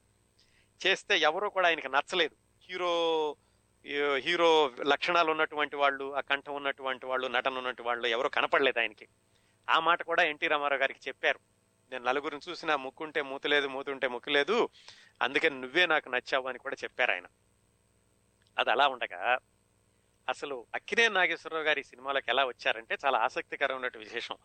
చేస్తే 0.88 1.18
ఎవరూ 1.18 1.50
కూడా 1.50 1.68
ఆయనకి 1.68 1.90
నచ్చలేదు. 1.90 2.36
హీరో 2.70 3.36
హీరో 4.18 4.72
లక్షణాలు 4.84 5.32
ఉన్నటువంటి 5.32 5.76
వాళ్ళు 5.76 6.16
ఆ 6.16 6.20
కంఠం 6.20 6.54
ఉన్నటువంటి 6.54 7.06
వాళ్ళు 7.06 7.28
నటన 7.28 7.50
ఉన్నటువంటి 7.50 7.82
వాళ్ళు 7.82 8.08
ఎవరు 8.08 8.28
కనపడలేదు 8.28 8.80
ఆయనకి. 8.80 9.08
ఆ 9.70 9.80
మాట 9.80 10.04
కూడా 10.04 10.24
ఎన్టీ 10.24 10.48
రామారావు 10.48 10.80
గారికి 10.80 11.00
చెప్పారు. 11.08 11.40
నేను 11.92 12.06
నలుగురిని 12.06 12.52
చూసినా 12.52 12.76
ముక్కుంటే 12.76 13.22
మూతలేదు 13.22 13.68
మూతుంటే 13.68 14.08
ముక్కులేదు 14.08 14.70
అందుకని 15.22 15.62
నువ్వే 15.62 15.86
నాకు 15.86 16.10
నచ్చావు 16.10 16.48
అని 16.48 16.60
కూడా 16.60 16.76
చెప్పారు 16.84 17.12
ఆయన. 17.12 17.26
అది 18.60 18.72
అలా 18.72 18.88
ఉండగా 18.88 19.38
అసలు 20.30 20.68
అక్కినే 20.76 21.10
నాగేశ్వరరావు 21.10 21.64
గారి 21.64 21.84
సినిమాలకు 21.84 22.30
ఎలా 22.30 22.46
వచ్చారంటే 22.46 22.98
చాలా 23.06 23.20
ఆసక్తికరమైన 23.20 23.98
విశేషం. 23.98 24.38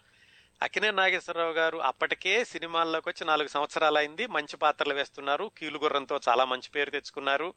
అక్కినే 0.63 0.91
నాగేశ్వరరావు 0.91 1.53
గారు 1.53 1.79
అప్పటికే 1.79 2.45
సినిమాల్లోకి 2.45 3.09
వచ్చి 3.09 3.27
నాలుగు 3.27 3.49
సంవత్సరాలు 3.49 3.99
అయింది 3.99 4.27
మంచి 4.27 4.57
పాత్రలు 4.57 4.95
వేస్తున్నారు 4.95 5.51
కీలుగుర్రంతో 5.59 6.21
చాలా 6.29 6.45
మంచి 6.45 6.71
పేరు 6.71 6.91
తెచ్చుకున్నారు 6.91 7.55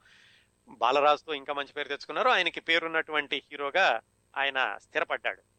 బాలరాజుతో 0.69 1.33
ఇంకా 1.33 1.53
మంచి 1.53 1.73
పేరు 1.73 1.87
తెచ్చుకున్నారు 1.87 2.29
ఆయనకి 2.29 2.59
పేరున్నటువంటి 2.59 3.43
హీరోగా 3.51 4.01
ఆయన 4.37 4.77
స్థిరపడ్డాడు. 4.81 5.56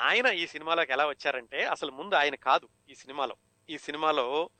ఆయన 0.00 0.26
ఈ 0.26 0.46
సినిమాలోకి 0.46 0.92
ఎలా 0.92 1.06
వచ్చారంటే 1.06 1.64
అసలు 1.64 1.90
ముందు 1.90 2.14
ఆయన 2.14 2.34
కాదు 2.34 2.68
ఈ 2.88 2.94
సినిమాలో. 2.94 3.36
ఈ 3.70 3.78
సినిమాలో 3.78 4.50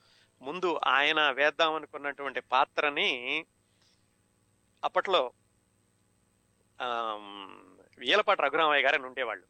ముందు 0.42 0.80
ఆయన 0.86 1.30
వేద్దాం 1.30 1.74
అనుకున్నటువంటి 1.74 2.40
పాత్రని 2.40 3.46
అప్పట్లో 4.84 5.32
వీలపాటి 7.98 8.42
రఘురామయ్య 8.42 8.84
గారని 8.84 9.06
ఉండేవాళ్ళు. 9.06 9.46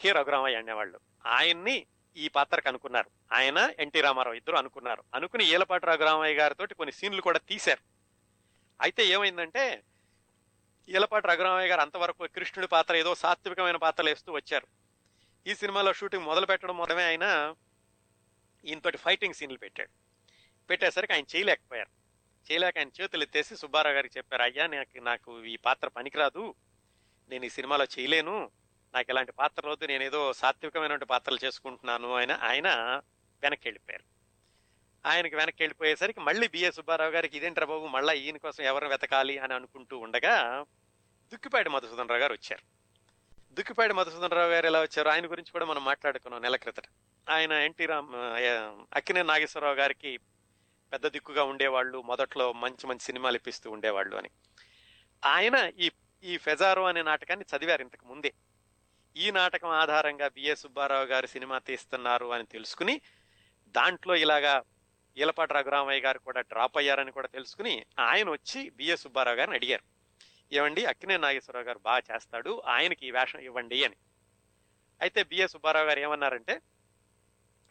కె 0.00 0.12
రఘురామయ్య 0.12 0.56
అనేవాళ్ళు. 0.56 1.00
ఆయన్ని 1.26 1.86
ఈ 2.16 2.28
పాత్రకు 2.28 2.68
అనుకున్నారు 2.68 3.10
ఆయన 3.32 3.70
ఎన్టీ 3.78 4.00
రామారావు 4.00 4.36
ఇద్దరు 4.36 4.56
అనుకున్నారు. 4.56 5.04
అనుకుని 5.14 5.44
ఈలపాటి 5.44 5.86
రఘురామయ్య 5.86 6.34
గారితో 6.34 6.66
కొన్ని 6.66 6.92
సీన్లు 6.92 7.20
కూడా 7.20 7.38
తీశారు. 7.38 7.80
అయితే 8.80 9.06
ఏమైందంటే 9.06 9.82
ఈలపాటి 10.88 11.26
రఘురామయ్య 11.26 11.68
గారు 11.68 11.80
అంతవరకు 11.80 12.26
కృష్ణుడి 12.26 12.68
పాత్ర 12.68 12.96
ఏదో 12.96 13.14
సాత్వికమైన 13.14 13.76
పాత్రలు 13.76 14.08
వేస్తూ 14.08 14.32
వచ్చారు. 14.32 14.75
ఈ 15.46 15.54
సినిమాలో 15.54 15.92
షూటింగ్ 15.92 16.24
మొదలు 16.24 16.46
పెట్టడం 16.46 16.76
మొదలమే 16.76 17.06
ఆయన 17.06 17.54
ఈయనతోటి 18.64 18.98
ఫైటింగ్ 18.98 19.34
సీన్లు 19.34 19.58
పెట్టాడు. 19.58 19.90
పెట్టేసరికి 20.66 21.12
ఆయన 21.12 21.24
చేయలేకపోయారు. 21.36 21.90
చేయలేక 22.52 22.78
ఆయన 22.78 22.88
చేతులు 23.00 23.22
ఎత్తేసి 23.22 23.56
సుబ్బారావు 23.56 23.94
గారికి 23.94 24.18
చెప్పారు 24.18 24.42
అయ్యా 24.42 24.66
నాకు 24.66 24.98
నాకు 24.98 25.44
ఈ 25.44 25.56
పాత్ర 25.56 25.88
పనికిరాదు. 25.88 26.54
నేను 27.28 27.44
ఈ 27.44 27.48
సినిమాలో 27.48 27.84
చేయలేను. 27.84 28.50
నాకు 28.94 29.10
ఇలాంటి 29.10 29.32
పాత్ర 29.32 29.68
వద్దు. 29.68 29.84
నేను 29.84 30.02
ఏదో 30.02 30.32
సాత్వికమైనటువంటి 30.32 31.04
పాత్రలు 31.04 31.38
చేసుకుంటున్నాను. 31.44 32.14
ఆయన 32.14 32.32
ఆయన 32.32 32.68
వెనక్కి 33.42 33.68
వెళ్ళిపోయారు 33.68 34.04
ఆయనకి 35.08 35.36
వెనక్కి 35.36 35.62
వెళ్ళిపోయేసరికి 35.62 36.20
మళ్ళీ 36.20 36.48
బిఏ 36.48 36.70
సుబ్బారావు 36.70 37.10
గారికి 37.10 37.36
ఇదేంట్రా 37.36 37.66
బాబు? 37.66 37.86
మళ్ళీ 37.86 38.14
ఈయన 38.14 38.36
కోసం 38.36 38.64
ఎవరు 38.64 38.88
వెతకాలి? 38.88 39.38
అని 39.38 39.54
అనుకుంటూ 39.54 39.98
ఉండగా 39.98 40.66
దుక్కిపాటి 41.32 41.68
మధుసూదన్ 41.68 42.08
రావు 42.08 42.20
గారు 42.20 42.32
వచ్చారు. 42.32 42.75
దుక్కిపాడి 43.56 43.92
మధుసూదనరావు 43.92 44.50
గారు 44.50 44.66
ఎలా 44.66 44.82
వచ్చారు 44.82 45.08
ఆయన 45.08 45.26
గురించి 45.26 45.52
కూడా 45.52 45.64
మనం 45.64 45.84
మాట్లాడుకున్నాం 45.84 46.42
నెల 46.42 46.56
క్రితట. 46.56 46.82
ఆయన 47.30 47.52
ఎన్టీ 47.52 47.86
రామ్ 47.86 48.14
అక్కినే 48.94 49.22
నాగేశ్వరరావు 49.22 49.74
గారికి 49.74 50.16
పెద్ద 50.92 51.06
దిక్కుగా 51.06 51.44
ఉండేవాళ్ళు 51.44 52.02
మొదట్లో 52.02 52.52
మంచి 52.52 52.86
మంచి 52.86 52.98
సినిమాలు 52.98 53.36
ఇప్పిస్తూ 53.36 53.70
ఉండేవాళ్ళు 53.70 54.16
అని. 54.16 54.30
ఆయన 55.24 55.72
ఈ 55.78 55.90
ఈ 56.24 56.36
ఫెజారో 56.36 56.84
అనే 56.84 57.02
నాటకాన్ని 57.02 57.56
చదివారు 57.56 57.82
ఇంతకు 57.82 58.06
ముందే. 58.06 58.34
ఈ 59.16 59.30
నాటకం 59.30 59.68
ఆధారంగా 59.68 60.28
బిఏ 60.28 60.54
సుబ్బారావు 60.54 61.04
గారు 61.04 61.26
సినిమా 61.26 61.58
తీస్తున్నారు 61.58 62.26
అని 62.26 62.46
తెలుసుకుని 62.46 63.00
దాంట్లో 63.68 64.16
ఇలాగా 64.16 64.62
ఈలపాటి 65.16 65.54
రఘురామయ్య 65.54 66.00
గారు 66.00 66.18
కూడా 66.18 66.40
డ్రాప్ 66.40 66.76
అయ్యారని 66.76 67.10
కూడా 67.10 67.28
తెలుసుకుని 67.28 67.86
ఆయన 67.98 68.30
వచ్చి 68.30 68.70
బిఏ 68.70 68.96
సుబ్బారావు 68.96 69.36
గారిని 69.36 69.56
అడిగారు. 69.56 69.95
ఏమండి? 70.52 70.84
అక్కినే 70.84 71.16
నాగేశ్వరరావు 71.16 71.66
గారు 71.66 71.78
బాగా 71.78 72.00
చేస్తాడు 72.14 72.62
ఆయనకి 72.66 73.06
ఈ 73.06 73.10
వేషం 73.10 73.38
ఇవ్వండి 73.38 73.84
అని. 73.84 73.96
అయితే 75.00 75.22
బిఏ 75.22 75.46
సుబ్బారావు 75.46 75.86
గారు 75.86 75.98
ఏమన్నారంటే 75.98 76.60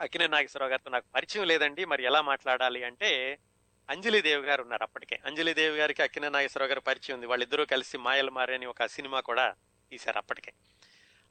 అక్కినే 0.01 0.27
నాగేశ్వరరావు 0.27 0.69
గారితో 0.69 0.89
నాకు 0.89 1.05
పరిచయం 1.15 1.47
లేదండి 1.47 1.85
మరి 1.85 2.03
ఎలా 2.03 2.21
మాట్లాడాలి 2.21 2.83
అంటే 2.83 3.37
అంజలిదేవి 3.89 4.45
గారు 4.45 4.61
ఉన్నారు 4.61 4.83
అప్పటికే. 4.83 5.19
అంజలిదేవి 5.25 5.77
గారికి 5.77 6.01
అక్కినే 6.01 6.29
నాగేశ్వరరావు 6.29 6.69
గారు 6.69 6.79
పరిచయం 6.79 7.15
ఉంది. 7.15 7.25
వాళ్ళిద్దరూ 7.25 7.65
కలిసి 7.65 7.97
మాయలు 7.97 8.31
మారే 8.31 8.55
అని 8.55 8.65
ఒక 8.65 8.85
సినిమా 8.85 9.19
కూడా 9.19 9.55
తీశారు 9.91 10.17
అప్పటికే. 10.17 10.53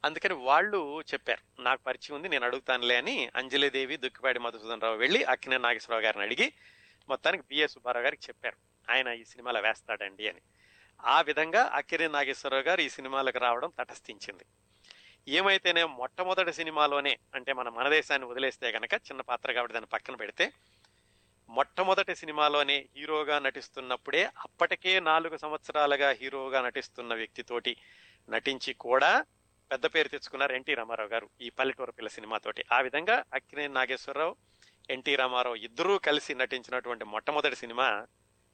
అందుకని 0.05 0.35
వాళ్ళు 0.35 1.03
చెప్పారు 1.03 1.63
నాకు 1.63 1.83
పరిచయం 1.83 2.17
ఉంది 2.17 2.29
నేను 2.29 2.45
అడుగుతానులే 2.45 2.97
అని 2.97 3.31
అంజలిదేవి 3.37 3.97
దుక్కిపాడి 3.97 4.39
మధుసూదన్ 4.39 4.81
రావు 4.81 4.97
వెళ్ళి 4.97 5.25
అక్కినే 5.25 5.59
నాగేశ్వరరావు 5.59 6.05
గారిని 6.05 6.25
అడిగి 6.25 6.53
మొత్తానికి 7.09 7.45
బిఏ 7.49 7.67
సుబ్బారావు 7.67 8.05
గారికి 8.05 8.23
చెప్పారు 8.29 8.57
ఆయన 8.93 9.09
ఈ 9.09 9.25
సినిమాలో 9.25 9.61
వేస్తాడండి 9.61 10.29
అని. 10.29 10.41
ఆ 11.05 11.21
విధంగా 11.21 11.71
అక్కినే 11.75 12.09
నాగేశ్వరరావు 12.09 12.63
గారు 12.63 12.81
ఈ 12.81 12.89
సినిమాలకు 12.89 13.39
రావడం 13.39 13.73
తటస్థించింది. 13.79 14.45
ఏమైతేనే 15.29 15.85
మొట్టమొదటి 15.85 16.53
సినిమాలోనే 16.53 17.19
అంటే 17.35 17.53
మన 17.53 17.69
మన 17.69 17.89
దేశాన్ని 17.89 18.29
వదిలేస్తే 18.29 18.71
గనక 18.71 18.95
చిన్న 18.95 19.21
పాత్ర 19.21 19.53
కాబట్టి 19.53 19.75
దాన్ని 19.75 19.89
పక్కన 19.93 20.15
పెడితే 20.15 20.53
మొట్టమొదటి 21.49 22.15
సినిమాలోనే 22.15 22.89
హీరోగా 22.97 23.39
నటిస్తున్నప్పుడే 23.39 24.25
అప్పటికే 24.25 25.01
నాలుగు 25.01 25.37
సంవత్సరాలుగా 25.37 26.11
హీరోగా 26.11 26.61
నటిస్తున్న 26.61 27.15
వ్యక్తితోటి 27.15 27.77
నటించి 28.31 28.75
కూడా 28.75 29.25
పెద్ద 29.73 29.87
పేరు 29.87 30.09
తెచ్చుకున్నారు 30.09 30.53
ఎన్టీ 30.53 30.75
రామారావు 30.75 31.09
గారు 31.09 31.29
ఈ 31.41 31.51
పల్లెటూరు 31.51 31.93
పిల్ల 31.93 32.09
సినిమాతోటి. 32.09 32.65
ఆ 32.73 32.81
విధంగా 32.81 33.25
అక్కినే 33.35 33.69
నాగేశ్వరరావు 33.69 34.37
ఎన్టీ 34.91 35.17
రామారావు 35.17 35.55
ఇద్దరూ 35.55 35.99
కలిసి 35.99 36.35
నటించినటువంటి 36.35 37.05
మొట్టమొదటి 37.05 37.57
సినిమా 37.57 38.07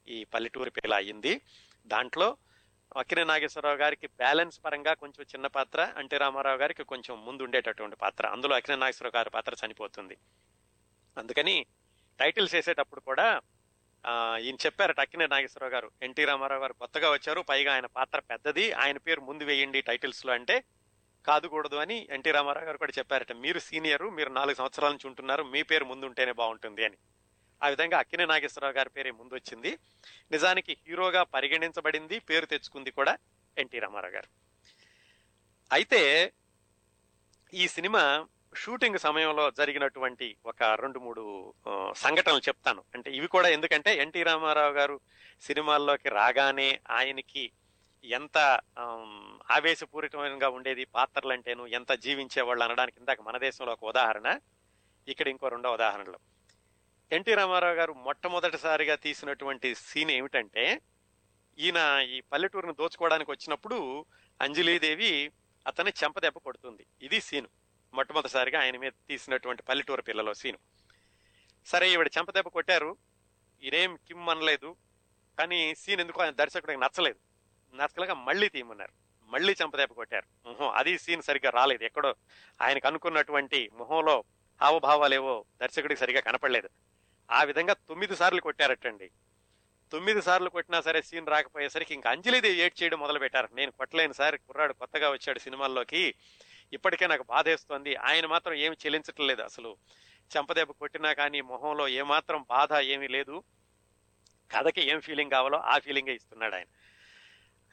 ఈ 0.07 0.23
పల్లెటూరు 0.23 0.69
పిల్ల 0.69 0.93
అయింది. 0.93 1.41
దాంట్లో 1.85 2.37
అక్కినే 2.97 3.23
నాగేశ్వరరావు 3.23 3.77
గారికి 3.77 4.07
బ్యాలెన్స్ 4.07 4.59
పరంగా 4.65 4.93
కొంచెం 4.93 5.23
చిన్న 5.23 5.47
పాత్ర 5.47 5.93
అంటే 5.97 6.17
రామారావు 6.17 6.57
గారికి 6.57 6.83
కొంచెం 6.83 7.25
ముందు 7.25 7.43
ఉండేటటువంటి 7.43 7.95
పాత్ర. 7.95 8.27
అందులో 8.27 8.55
అక్కినే 8.55 8.77
నాగేశ్వరరావు 8.77 9.17
గారి 9.17 9.29
పాత్ర 9.29 9.65
చనిపోతుంది. 9.65 10.17
అందుకని 11.17 11.65
టైటిల్స్ 12.19 12.55
వేసేటప్పుడు 12.55 12.99
కూడా 12.99 13.41
ఈయన 14.41 14.55
చెప్పారట 14.65 14.99
అక్కినే 14.99 15.27
నాగేశ్వరరావు 15.27 15.73
గారు 15.73 15.91
ఎన్టీ 16.01 16.25
రామారావు 16.25 16.61
గారు 16.61 16.73
కొత్తగా 16.73 17.11
వచ్చారు 17.11 17.41
పైగా 17.41 17.73
ఆయన 17.73 17.85
పాత్ర 17.85 18.19
పెద్దది 18.19 18.71
ఆయన 18.71 18.97
పేరు 18.97 19.21
ముందు 19.21 19.43
వేయండి 19.43 19.81
టైటిల్స్లో 19.81 20.33
అంటే 20.33 20.63
కాదుకూడదు 21.25 21.75
అని 21.75 22.07
ఎన్టీ 22.09 22.31
రామారావు 22.31 22.65
గారు 22.65 22.77
కూడా 22.77 22.91
చెప్పారట. 22.99 23.31
మీరు 23.31 23.59
సీనియర్ 23.59 24.03
మీరు 24.03 24.29
నాలుగు 24.29 24.55
సంవత్సరాల 24.55 24.91
నుంచి 24.91 25.07
ఉంటున్నారు 25.07 25.43
మీ 25.43 25.63
పేరు 25.63 25.85
ముందు 25.85 26.05
ఉంటేనే 26.05 26.31
బాగుంటుంది 26.31 26.85
అని. 26.85 26.97
ఆ 27.61 27.69
విధంగా 27.69 27.99
అక్కినే 27.99 28.25
నాగేశ్వరరావు 28.25 28.73
గారి 28.73 28.89
పేరే 28.89 29.11
ముందు 29.11 29.33
వచ్చింది 29.33 29.79
నిజానికి 30.31 30.77
హీరోగా 30.87 31.23
పరిగణించబడింది 31.23 32.19
పేరు 32.19 32.45
తెచ్చుకుంది 32.45 32.91
కూడా 32.91 33.17
ఎన్టీ 33.57 33.79
రామారావు 33.79 34.13
గారు. 34.13 34.29
అయితే 35.71 36.33
ఈ 37.53 37.67
సినిమా 37.67 38.27
షూటింగ్ 38.55 38.97
సమయంలో 38.97 39.51
జరిగినటువంటి 39.51 40.37
ఒక 40.45 40.63
రెండు 40.63 40.99
మూడు 40.99 41.53
సంఘటనలు 41.95 42.41
చెప్తాను. 42.47 42.83
అంటే 42.95 43.11
ఇవి 43.11 43.27
కూడా 43.27 43.49
ఎందుకంటే 43.49 43.95
ఎన్టీ 43.95 44.23
రామారావు 44.23 44.73
గారు 44.73 44.99
సినిమాల్లోకి 45.41 46.09
రాగానే 46.09 46.79
ఆయనకి 46.89 47.51
ఎంత 48.03 48.37
ఆమ్, 48.77 49.39
ఆవేశపూరితంగా 49.51 50.49
ఉండేది 50.49 50.85
పాత్రలు 50.85 51.33
అంటేను 51.33 51.67
ఎంత 51.67 51.91
జీవించేవాళ్ళు 51.91 52.63
అనడానికి 52.63 52.99
ఇందాక 52.99 53.21
మన 53.21 53.37
దేశంలో 53.37 53.73
ఒక 53.73 53.83
ఉదాహరణ. 53.83 54.39
ఇక్కడ 55.07 55.27
ఇంకో 55.27 55.47
రెండో 55.47 55.73
ఉదాహరణలు. 55.73 56.19
ఎన్టీ 57.11 57.33
రామారావు 57.33 57.73
గారు 57.73 57.93
మొట్టమొదటిసారిగా 57.93 58.95
తీసినటువంటి 58.95 59.75
సీన్ 59.75 60.11
ఏమిటంటే 60.11 60.81
ఈయన 61.57 62.05
ఈ 62.09 62.21
పల్లెటూరును 62.21 62.73
దోచుకోవడానికి 62.73 63.31
వచ్చినప్పుడు 63.31 64.05
అంజలీదేవి 64.41 65.31
అతన్ని 65.67 65.93
చెంపదెబ్బ 66.03 66.37
కొడుతుంది. 66.37 66.85
ఇది 67.01 67.21
సీను. 67.21 67.49
మొట్టమొదటిసారిగా 67.93 68.61
ఆయన 68.61 68.77
మీద 68.77 68.91
తీసినటువంటి 69.07 69.63
పల్లెటూరు 69.63 70.01
పిల్లలో 70.01 70.33
సీను. 70.33 70.57
సరే 71.65 71.89
ఈవిడ 71.89 72.09
చెంపదెబ్బ 72.17 72.49
కొట్టారు. 72.49 72.97
ఈయనేం 73.63 73.95
కిమ్ 73.95 74.29
అనలేదు. 74.29 74.75
కానీ 75.39 75.75
సీన్ 75.75 76.01
ఎందుకో 76.01 76.21
ఆయన 76.21 76.31
దర్శకుడికి 76.31 76.79
నచ్చలేదు. 76.79 77.19
నచ్చలేక 77.75 78.11
మళ్ళీ 78.11 78.49
తీయమన్నారు. 78.49 78.91
మళ్ళీ 79.23 79.55
చెంపదెబ్బ 79.61 79.93
కొట్టారు. 79.93 80.49
మొహం 80.49 80.73
అది 80.75 80.99
సీన్ 80.99 81.21
సరిగ్గా 81.21 81.49
రాలేదు. 81.49 81.83
ఎక్కడో 81.83 82.15
ఆయనకు 82.61 82.87
అనుకున్నటువంటి 82.87 83.69
మొహంలో 83.73 84.23
హావభావాలేవో 84.61 85.45
దర్శకుడికి 85.61 85.99
సరిగా 85.99 86.21
కనపడలేదు. 86.21 86.69
ఆ 87.31 87.43
విధంగా 87.43 87.73
తొమ్మిది 87.73 88.15
సార్లు 88.15 88.41
కొట్టారటండి. 88.41 89.11
తొమ్మిది 89.91 90.21
సార్లు 90.21 90.49
కొట్టినా 90.49 90.81
సరే 90.81 91.01
సీన్ 91.01 91.27
రాకపోయేసరికి 91.27 91.93
ఇంకా 91.93 92.09
అంజలిదేవి 92.09 92.59
ఏడ్ 92.59 92.83
చేయడం 92.83 92.99
మొదలు 92.99 93.19
పెట్టారు 93.19 93.49
నేను 93.53 93.71
కొట్టలేను 93.71 94.13
సార్ 94.13 94.37
కుర్రాడు 94.37 94.73
కొత్తగా 94.73 95.11
వచ్చాడు 95.11 95.39
సినిమాల్లోకి. 95.39 96.15
ఇప్పటికే 96.73 97.07
నాకు 97.07 97.23
బాధేస్తోంది. 97.23 97.95
ఆయన 97.95 98.25
మాత్రం 98.25 98.53
ఏమి 98.53 98.75
చెల్లించటం 98.85 99.27
లేదు 99.27 99.41
అసలు. 99.41 99.77
చెంపదెబ్బ 100.37 100.71
కొట్టినా 100.71 101.13
కానీ 101.13 101.41
మొహంలో 101.41 101.87
ఏమాత్రం 101.87 102.45
బాధ 102.49 102.73
ఏమీ 102.73 103.07
లేదు. 103.07 103.43
కథకి 104.51 104.89
ఏం 104.89 105.01
ఫీలింగ్ 105.01 105.31
కావాలో 105.31 105.57
ఆ 105.57 105.77
ఫీలింగే 105.77 106.13
ఇస్తున్నాడు 106.13 106.55
ఆయన. 106.55 106.65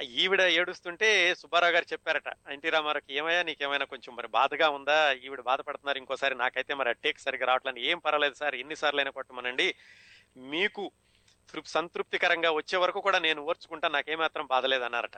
ఈవిడ 0.02 0.40
ఏడుస్తుంటే 0.40 1.34
సుబ్బారావు 1.34 1.72
గారు 1.72 1.86
చెప్పారట 1.92 2.28
ఎన్టీ 2.50 2.70
రామారావుకి 2.70 3.14
ఏమయ్యా 3.14 3.42
నీకేమైనా 3.42 3.84
కొంచెం 3.84 4.16
మరి 4.16 4.28
బాధగా 4.28 4.68
ఉందా? 4.68 5.12
ఈవిడ 5.12 5.40
బాధపడుతున్నారు 5.40 5.98
ఇంకోసారి 5.98 6.34
నాకైతే 6.34 6.74
మరి 6.74 6.94
టేక్ 6.94 7.18
సరిగ్గా 7.18 7.46
రావట్లేదు. 7.46 7.78
ఏం 7.78 7.98
పర్వాలేదు 7.98 8.34
సార్ 8.34 8.54
ఎన్నిసార్లు 8.54 9.00
అయినా 9.00 9.10
కొట్టమనండి. 9.10 9.74
మీకు 10.36 10.92
తృప్ 11.52 11.66
సంతృప్తికరంగా 11.66 12.50
వచ్చే 12.50 12.78
వరకు 12.78 13.00
కూడా 13.00 13.18
నేను 13.18 13.42
ఓర్చుకుంటా 13.42 13.88
నాకేమాత్రం 13.88 14.46
బాధలేదు 14.46 14.84
అన్నారట. 14.84 15.16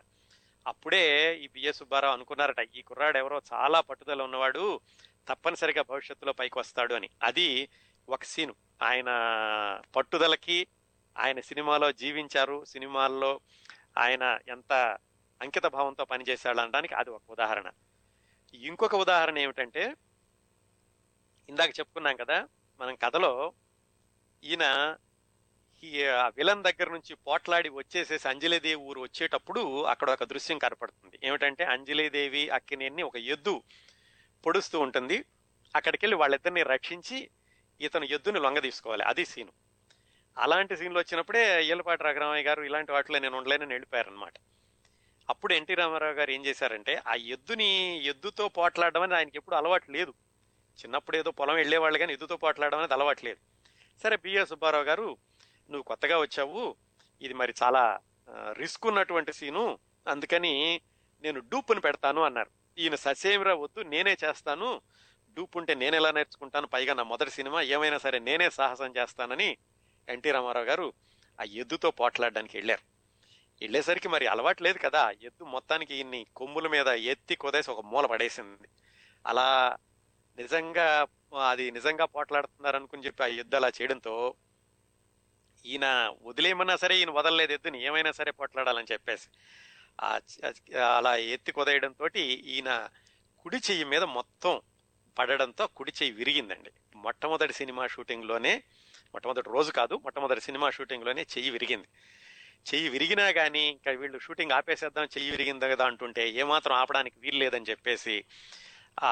అప్పుడే 0.67 1.37
ఈ 1.37 1.49
బిఏ 1.49 1.73
సుబ్బారావు 1.73 2.13
అనుకున్నారట 2.13 2.69
ఈ 2.75 2.83
కుర్రాడు 2.83 3.19
ఎవరో 3.19 3.43
చాలా 3.53 3.81
పట్టుదల 3.81 4.23
ఉన్నవాడు 4.23 4.81
తప్పనిసరిగా 5.29 5.83
భవిష్యత్తులో 5.83 6.33
పైకి 6.33 6.59
వస్తాడు 6.59 6.95
అని. 6.95 7.09
అది 7.23 7.69
ఒక 8.09 8.25
సీను. 8.25 8.55
ఆయన 8.83 9.07
పట్టుదలకి 9.97 10.67
ఆయన 11.19 11.41
సినిమాలో 11.41 11.93
జీవించారు. 11.93 12.65
సినిమాల్లో 12.65 13.41
ఆయన 14.01 14.39
ఎంత 14.49 14.99
అంకిత 15.43 15.67
భావంతో 15.67 16.05
పనిచేశాడు 16.05 16.59
అనడానికి 16.59 16.95
అది 16.95 17.11
ఒక 17.11 17.23
ఉదాహరణ. 17.31 17.71
ఇంకొక 18.55 18.95
ఉదాహరణ 18.95 19.39
ఏమిటంటే 19.39 19.95
ఇందాక 21.49 21.71
చెప్పుకున్నాం 21.71 22.17
కదా 22.17 22.49
మనం 22.81 22.95
కథలో 22.95 23.53
ఈయన 24.45 24.97
ఈ 25.85 26.03
విలన్ 26.37 26.63
దగ్గర 26.63 26.91
నుంచి 26.91 27.15
పోట్లాడి 27.15 27.69
వచ్చేసేసి 27.69 28.29
అంజలిదేవి 28.29 28.83
ఊరు 28.83 29.01
వచ్చేటప్పుడు 29.01 29.85
అక్కడ 29.85 30.11
ఒక 30.11 30.25
దృశ్యం 30.25 30.59
కనపడుతుంది. 30.59 31.19
ఏమిటంటే 31.25 31.65
అంజలిదేవి 31.65 32.49
అక్కినేని 32.49 33.03
ఒక 33.03 33.17
ఎద్దు 33.17 33.63
పొడుస్తూ 34.47 34.81
ఉంటుంది. 34.81 35.25
అక్కడికి 35.77 36.05
వెళ్ళి 36.05 36.17
వాళ్ళిద్దరిని 36.17 36.63
రక్షించి 36.63 37.31
ఇతను 37.81 38.05
ఎద్దుని 38.05 38.41
లొంగ 38.41 38.59
తీసుకోవాలి 38.59 39.03
అది 39.03 39.25
సీను. 39.25 39.53
అలాంటి 40.41 40.77
సీన్లు 40.77 40.99
వచ్చినప్పుడే 40.99 41.65
ఈలపాటి 41.65 42.03
రఘురామయ్య 42.03 42.45
గారు 42.45 42.63
ఇలాంటి 42.63 42.93
వాటిలో 42.93 43.19
నేను 43.19 43.37
ఉండలేనని 43.37 43.75
వెళ్ళిపోయారనమాట 43.75 44.33
అప్పుడు 45.31 45.53
ఎన్టీ 45.53 45.75
రామారావు 45.75 46.13
గారు 46.13 46.31
ఏం 46.31 46.47
చేశారంటే 46.47 47.03
ఆ 47.09 47.15
ఎద్దుని 47.15 47.69
ఎద్దుతో 48.05 48.49
పోట్లాడడం 48.49 49.03
అనేది 49.03 49.19
ఆయనకి 49.19 49.37
ఎప్పుడు 49.37 49.57
అలవాటు 49.57 49.91
లేదు. 49.91 50.15
చిన్నప్పుడు 50.83 51.17
ఏదో 51.17 51.31
పొలం 51.31 51.55
వెళ్ళేవాళ్ళు 51.55 51.99
కానీ 51.99 52.13
ఎద్దుతో 52.13 52.37
పోట్లాడడం 52.37 52.79
అనేది 52.79 52.95
అలవాటు 52.95 53.25
లేదు. 53.25 53.39
సరే 54.03 54.17
బిఏ 54.17 54.45
సుబ్బారావు 54.45 54.85
గారు 54.85 55.17
నువ్వు 55.71 55.83
కొత్తగా 55.83 56.19
వచ్చావు. 56.19 56.77
ఇది 57.23 57.35
మరి 57.35 57.55
చాలా 57.63 57.99
రిస్క్ 58.53 58.87
ఉన్నటువంటి 58.87 59.33
సీను. 59.33 59.79
అందుకని 60.09 60.81
నేను 61.23 61.41
డూపుని 61.41 61.81
పెడతాను 61.81 62.23
అన్నారు. 62.23 62.51
ఈయన 62.79 62.95
ససేమిరా 62.95 63.55
వద్దు 63.55 63.81
నేనే 63.81 64.17
చేస్తాను. 64.25 64.81
డూప్ 65.35 65.57
ఉంటే 65.57 65.75
నేను 65.75 65.97
ఎలా 65.97 66.11
నేర్చుకుంటాను? 66.11 66.67
పైగా 66.67 66.95
నా 66.95 67.03
మొదటి 67.03 67.31
సినిమా 67.31 67.61
ఏమైనా 67.63 67.99
సరే 67.99 68.19
నేనే 68.19 68.51
సాహసం 68.51 68.95
చేస్తానని 68.97 69.57
ఎన్టీ 70.09 70.31
రామారావు 70.31 70.67
గారు 70.67 70.93
ఆ 71.41 71.45
ఎద్దుతో 71.45 71.91
పోట్లాడడానికి 71.91 72.57
వెళ్ళారు. 72.57 72.85
వెళ్ళేసరికి 73.61 74.09
మరి 74.09 74.27
అలవాటు 74.27 74.63
లేదు 74.63 74.79
కదా 74.79 75.11
ఎద్దు 75.23 75.45
మొత్తానికి 75.45 75.95
ఇన్ని 75.95 76.27
కొమ్ముల 76.37 76.67
మీద 76.69 76.87
ఎత్తి 76.87 77.35
కుదేసి 77.37 77.71
ఒక 77.71 77.85
మూల 77.85 78.07
పడేసింది. 78.07 78.69
అలా 79.27 79.77
నిజంగా 80.39 81.07
అది 81.51 81.71
నిజంగా 81.71 82.05
పోట్లాడుతున్నారు 82.05 82.77
అనుకుని 82.77 83.05
చెప్పి 83.07 83.23
ఆ 83.23 83.27
ఎద్దు 83.27 83.57
అలా 83.57 83.69
చేయడంతో 83.69 84.35
ఈయన 85.67 86.15
వదిలేయమన్నా 86.23 86.77
సరే 86.77 86.99
ఈయన 86.99 87.11
వదలలేదు 87.11 87.53
ఎద్దుని 87.53 87.85
ఏమైనా 87.85 88.13
సరే 88.13 88.31
పోట్లాడాలని 88.31 88.87
చెప్పేసి. 88.93 89.29
అలా 90.97 91.17
ఎత్తి 91.17 91.53
కుదేయడంతో 91.53 92.07
ఈయన 92.17 92.89
కుడి 93.39 93.57
చెయ్యి 93.57 93.85
మీద 93.85 94.03
మొత్తం 94.03 94.61
పడడంతో 95.19 95.67
కుడి 95.67 95.91
చెయ్యి 95.91 96.15
విరిగిందండి. 96.15 96.71
మొట్టమొదటి 96.97 97.53
సినిమా 97.53 97.87
షూటింగ్లోనే 97.87 98.63
మొట్టమొదటి 99.15 99.51
రోజు 99.51 99.71
కాదు 99.71 99.95
మొట్టమొదటి 100.05 100.41
సినిమా 100.41 100.71
షూటింగ్లోనే 100.71 101.23
చెయ్యి 101.23 101.51
విరిగింది. 101.51 101.89
చెయ్యి 102.73 102.89
విరిగినా 102.89 103.31
కానీ 103.31 103.63
ఇంకా 103.69 103.91
వీళ్ళు 103.91 104.19
షూటింగ్ 104.19 104.53
ఆపేసేద్దాం 104.53 105.05
చెయ్యి 105.05 105.31
విరిగింది 105.31 105.69
కదా 105.69 105.85
అంటుంటే 105.87 106.31
ఏమాత్రం 106.31 106.77
ఆపడానికి 106.77 107.17
వీలు 107.21 107.39
లేదని 107.39 107.71
చెప్పేసి 107.71 108.25
ఆ 109.03 109.11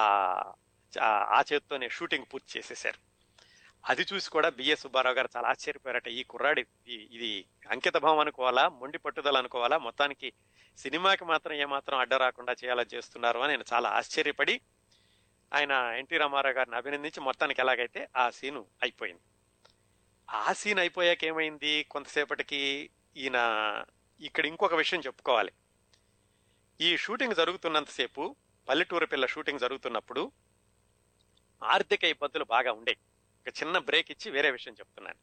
ఆ 1.03 1.43
చేత్తోనే 1.53 1.89
షూటింగ్ 1.89 2.25
పూర్తి 2.33 2.59
చేసేశారు. 2.59 2.99
అది 3.89 4.03
చూసి 4.03 4.31
కూడా 4.31 4.49
బిఎస్ 4.49 4.83
సుబ్బారావు 4.83 5.15
గారు 5.15 5.29
చాలా 5.37 5.49
ఆశ్చర్యపోయారట. 5.49 6.09
ఈ 6.09 6.23
కుర్రాడి 6.23 6.67
ఇది 6.87 7.47
అంకిత 7.71 7.97
భావం 7.97 8.19
అనుకోవాలా 8.19 8.69
మొండి 8.69 8.99
పట్టుదల 8.99 9.37
అనుకోవాలా? 9.37 9.79
మొత్తానికి 9.79 10.33
సినిమాకి 10.79 11.25
మాత్రం 11.25 11.55
ఏమాత్రం 11.57 11.99
అడ్డ 11.99 12.15
రాకుండా 12.15 12.53
చేయాలా 12.53 12.85
చేస్తున్నారు 12.95 13.39
అని 13.39 13.53
నేను 13.53 13.65
చాలా 13.73 13.89
ఆశ్చర్యపడి 13.91 14.61
ఆయన 15.53 15.73
ఎన్టీ 15.99 16.17
రామారావు 16.17 16.55
గారిని 16.55 16.77
అభినందించి 16.77 17.21
మొత్తానికి 17.21 17.61
ఎలాగైతే 17.61 18.09
ఆ 18.17 18.31
సీను 18.31 18.67
అయిపోయింది. 18.83 19.23
ఆ 20.31 20.53
సీన్ 20.53 20.79
అయిపోయాక 20.79 21.25
ఏమైంది? 21.25 21.85
కొంతసేపటికి 21.91 22.91
ఈయన 23.17 23.39
ఇక్కడ 24.21 24.47
ఇంకొక 24.47 24.75
విషయం 24.75 25.01
చెప్పుకోవాలి. 25.01 25.53
ఈ 26.81 26.97
షూటింగ్ 26.97 27.35
జరుగుతున్నంతసేపు 27.35 28.37
పల్లెటూరు 28.69 29.07
పిల్ల 29.07 29.27
షూటింగ్ 29.27 29.59
జరుగుతున్నప్పుడు 29.59 30.33
ఆర్థిక 31.63 32.05
ఇబ్బందులు 32.05 32.45
బాగా 32.45 32.73
ఉండేవి 32.73 32.99
ఒక 33.47 33.63
చిన్న 33.63 33.79
బ్రేక్ 33.79 34.11
ఇచ్చి 34.11 34.33
వేరే 34.33 34.51
విషయం 34.51 34.75
చెప్తున్నాను. 34.75 35.19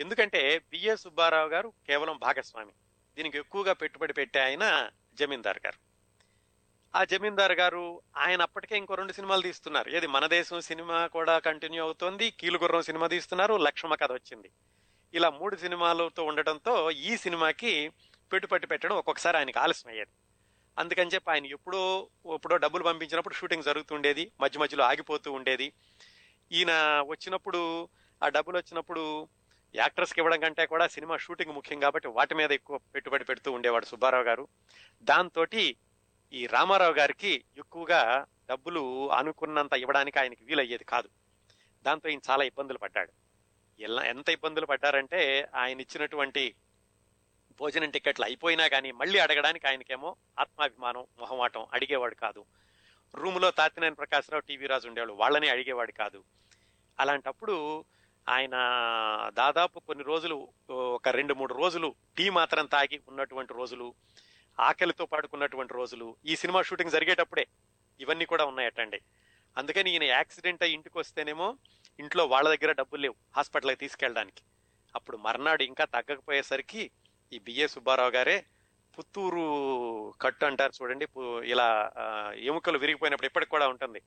ఎందుకంటే 0.00 0.58
బిఏ 0.58 0.96
సుబ్బారావు 0.96 1.48
గారు 1.48 1.72
కేవలం 1.86 2.18
భాగస్వామి. 2.18 2.72
దీనికి 3.16 3.38
ఎక్కువగా 3.38 3.72
పెట్టుబడి 3.72 4.12
పెట్టే 4.12 4.40
ఆయన 4.40 4.90
జమీందార్ 5.14 5.60
గారు. 5.66 5.95
ఆ 6.96 7.04
జమీందార్ 7.04 7.52
గారు 7.52 8.00
ఆయన 8.16 8.42
అప్పటికే 8.42 8.76
ఇంకో 8.76 8.94
రెండు 8.94 9.12
సినిమాలు 9.12 9.42
తీస్తున్నారు. 9.42 9.90
ఏది 9.90 10.06
మన 10.06 10.26
దేశం 10.26 10.60
సినిమా 10.60 11.06
కూడా 11.06 11.38
కంటిన్యూ 11.38 11.82
అవుతోంది 11.82 12.30
కీలుగుర్రం 12.30 12.82
సినిమా 12.82 13.06
తీస్తున్నారు 13.06 13.54
లక్ష్మ 13.54 13.94
కథ 13.94 14.12
వచ్చింది. 14.12 14.50
ఇలా 15.14 15.30
మూడు 15.30 15.56
సినిమాలతో 15.56 16.24
ఉండటంతో 16.24 16.90
ఈ 16.90 17.16
సినిమాకి 17.16 17.92
పెట్టుబడి 18.32 18.66
పెట్టడం 18.66 18.96
ఒక్కొక్కసారి 18.96 19.38
ఆయనకు 19.38 19.58
ఆలస్యం 19.58 19.90
అయ్యేది. 19.90 20.10
అందుకని 20.78 21.10
చెప్పి 21.14 21.30
ఆయన 21.30 21.46
ఎప్పుడో 21.46 22.08
ఎప్పుడో 22.34 22.56
డబ్బులు 22.56 22.84
పంపించినప్పుడు 22.84 23.34
షూటింగ్ 23.34 23.62
జరుగుతుండేది 23.62 24.32
మధ్య 24.40 24.60
మధ్యలో 24.60 24.84
ఆగిపోతూ 24.84 25.32
ఉండేది. 25.32 25.72
ఈయన 26.52 27.02
వచ్చినప్పుడు 27.06 27.88
ఆ 28.22 28.28
డబ్బులు 28.28 28.56
వచ్చినప్పుడు 28.56 29.28
యాక్టర్స్కి 29.74 30.20
ఇవ్వడం 30.20 30.40
కంటే 30.40 30.66
కూడా 30.66 30.86
సినిమా 30.86 31.16
షూటింగ్ 31.16 31.54
ముఖ్యం 31.54 31.80
కాబట్టి 31.80 32.08
వాటి 32.08 32.34
మీద 32.34 32.52
ఎక్కువ 32.52 32.78
పెట్టుబడి 32.78 33.24
పెడుతూ 33.24 33.52
ఉండేవాడు 33.52 33.84
సుబ్బారావు 33.84 34.24
గారు. 34.24 34.48
దాంతో 35.02 35.46
ఈ 36.32 36.46
రామారావు 36.46 36.92
గారికి 36.92 37.44
ఎక్కువగా 37.58 38.26
డబ్బులు 38.50 39.12
అనుకున్నంత 39.12 39.72
ఇవ్వడానికి 39.72 40.18
ఆయనకి 40.18 40.44
వీలయ్యేది 40.44 40.84
కాదు. 40.84 41.08
దాంతో 41.82 42.08
ఈయన 42.08 42.18
చాలా 42.30 42.44
ఇబ్బందులు 42.44 42.78
పడ్డాడు. 42.78 43.12
ఎలా 43.80 44.02
ఎంత 44.02 44.28
ఇబ్బందులు 44.28 44.66
పడ్డారంటే 44.66 45.48
ఆయన 45.54 45.80
ఇచ్చినటువంటి 45.80 46.54
భోజనం 47.60 47.90
టికెట్లు 47.90 48.24
అయిపోయినా 48.24 48.68
కానీ 48.68 48.92
మళ్ళీ 48.92 49.18
అడగడానికి 49.18 49.66
ఆయనకేమో 49.66 50.16
ఆత్మాభిమానం 50.38 51.06
మొహమాటం 51.18 51.66
అడిగేవాడు 51.72 52.14
కాదు. 52.14 52.44
రూములో 53.14 53.50
తాతినేని 53.50 53.94
ప్రకాశ్రావు 53.94 54.40
టీవీ 54.40 54.66
రాజు 54.66 54.88
ఉండేవాడు 54.88 55.12
వాళ్ళని 55.12 55.48
అడిగేవాడు 55.48 55.92
కాదు. 55.92 56.24
అలాంటప్పుడు 57.00 57.84
ఆయన 58.28 58.50
దాదాపు 59.34 59.78
కొన్ని 59.78 60.04
రోజులు 60.04 60.48
ఒక 60.70 61.08
రెండు 61.08 61.34
మూడు 61.34 61.54
రోజులు 61.54 61.94
టీ 62.16 62.30
మాత్రం 62.30 62.66
తాగి 62.66 63.00
ఉన్నటువంటి 63.08 63.54
రోజులు 63.54 63.94
ఆకలితో 64.60 65.06
పాడుకున్నటువంటి 65.06 65.74
రోజులు 65.74 66.16
ఈ 66.26 66.36
సినిమా 66.36 66.62
షూటింగ్ 66.62 66.90
జరిగేటప్పుడే 66.90 67.46
ఇవన్నీ 68.00 68.24
కూడా 68.24 68.44
ఉన్నాయటండి. 68.44 69.00
అందుకని 69.58 69.90
ఈయన 69.90 70.02
యాక్సిడెంట్ 70.02 70.62
అయ్యి 70.62 70.74
ఇంటికి 70.74 70.98
వస్తేనేమో 70.98 71.56
ఇంట్లో 72.00 72.26
వాళ్ళ 72.26 72.54
దగ్గర 72.54 72.72
డబ్బులు 72.72 73.00
లేవు 73.00 73.14
హాస్పిటల్కి 73.36 73.76
తీసుకెళ్ళడానికి. 73.76 74.42
అప్పుడు 74.94 75.16
మర్నాడు 75.16 75.62
ఇంకా 75.62 75.84
తగ్గకపోయేసరికి 75.84 76.90
ఈ 77.32 77.38
బిఏ 77.38 77.66
సుబ్బారావు 77.66 78.10
గారే 78.10 78.44
పుత్తూరు 78.98 79.44
కట్టు 80.20 80.44
అంటారు 80.44 80.72
చూడండి 80.82 81.06
ఇలా 81.44 81.92
ఎముకలు 82.36 82.78
విరిగిపోయినప్పుడు 82.78 83.26
ఇప్పటికి 83.26 83.50
కూడా 83.50 83.68
ఉంటుంది. 83.68 84.02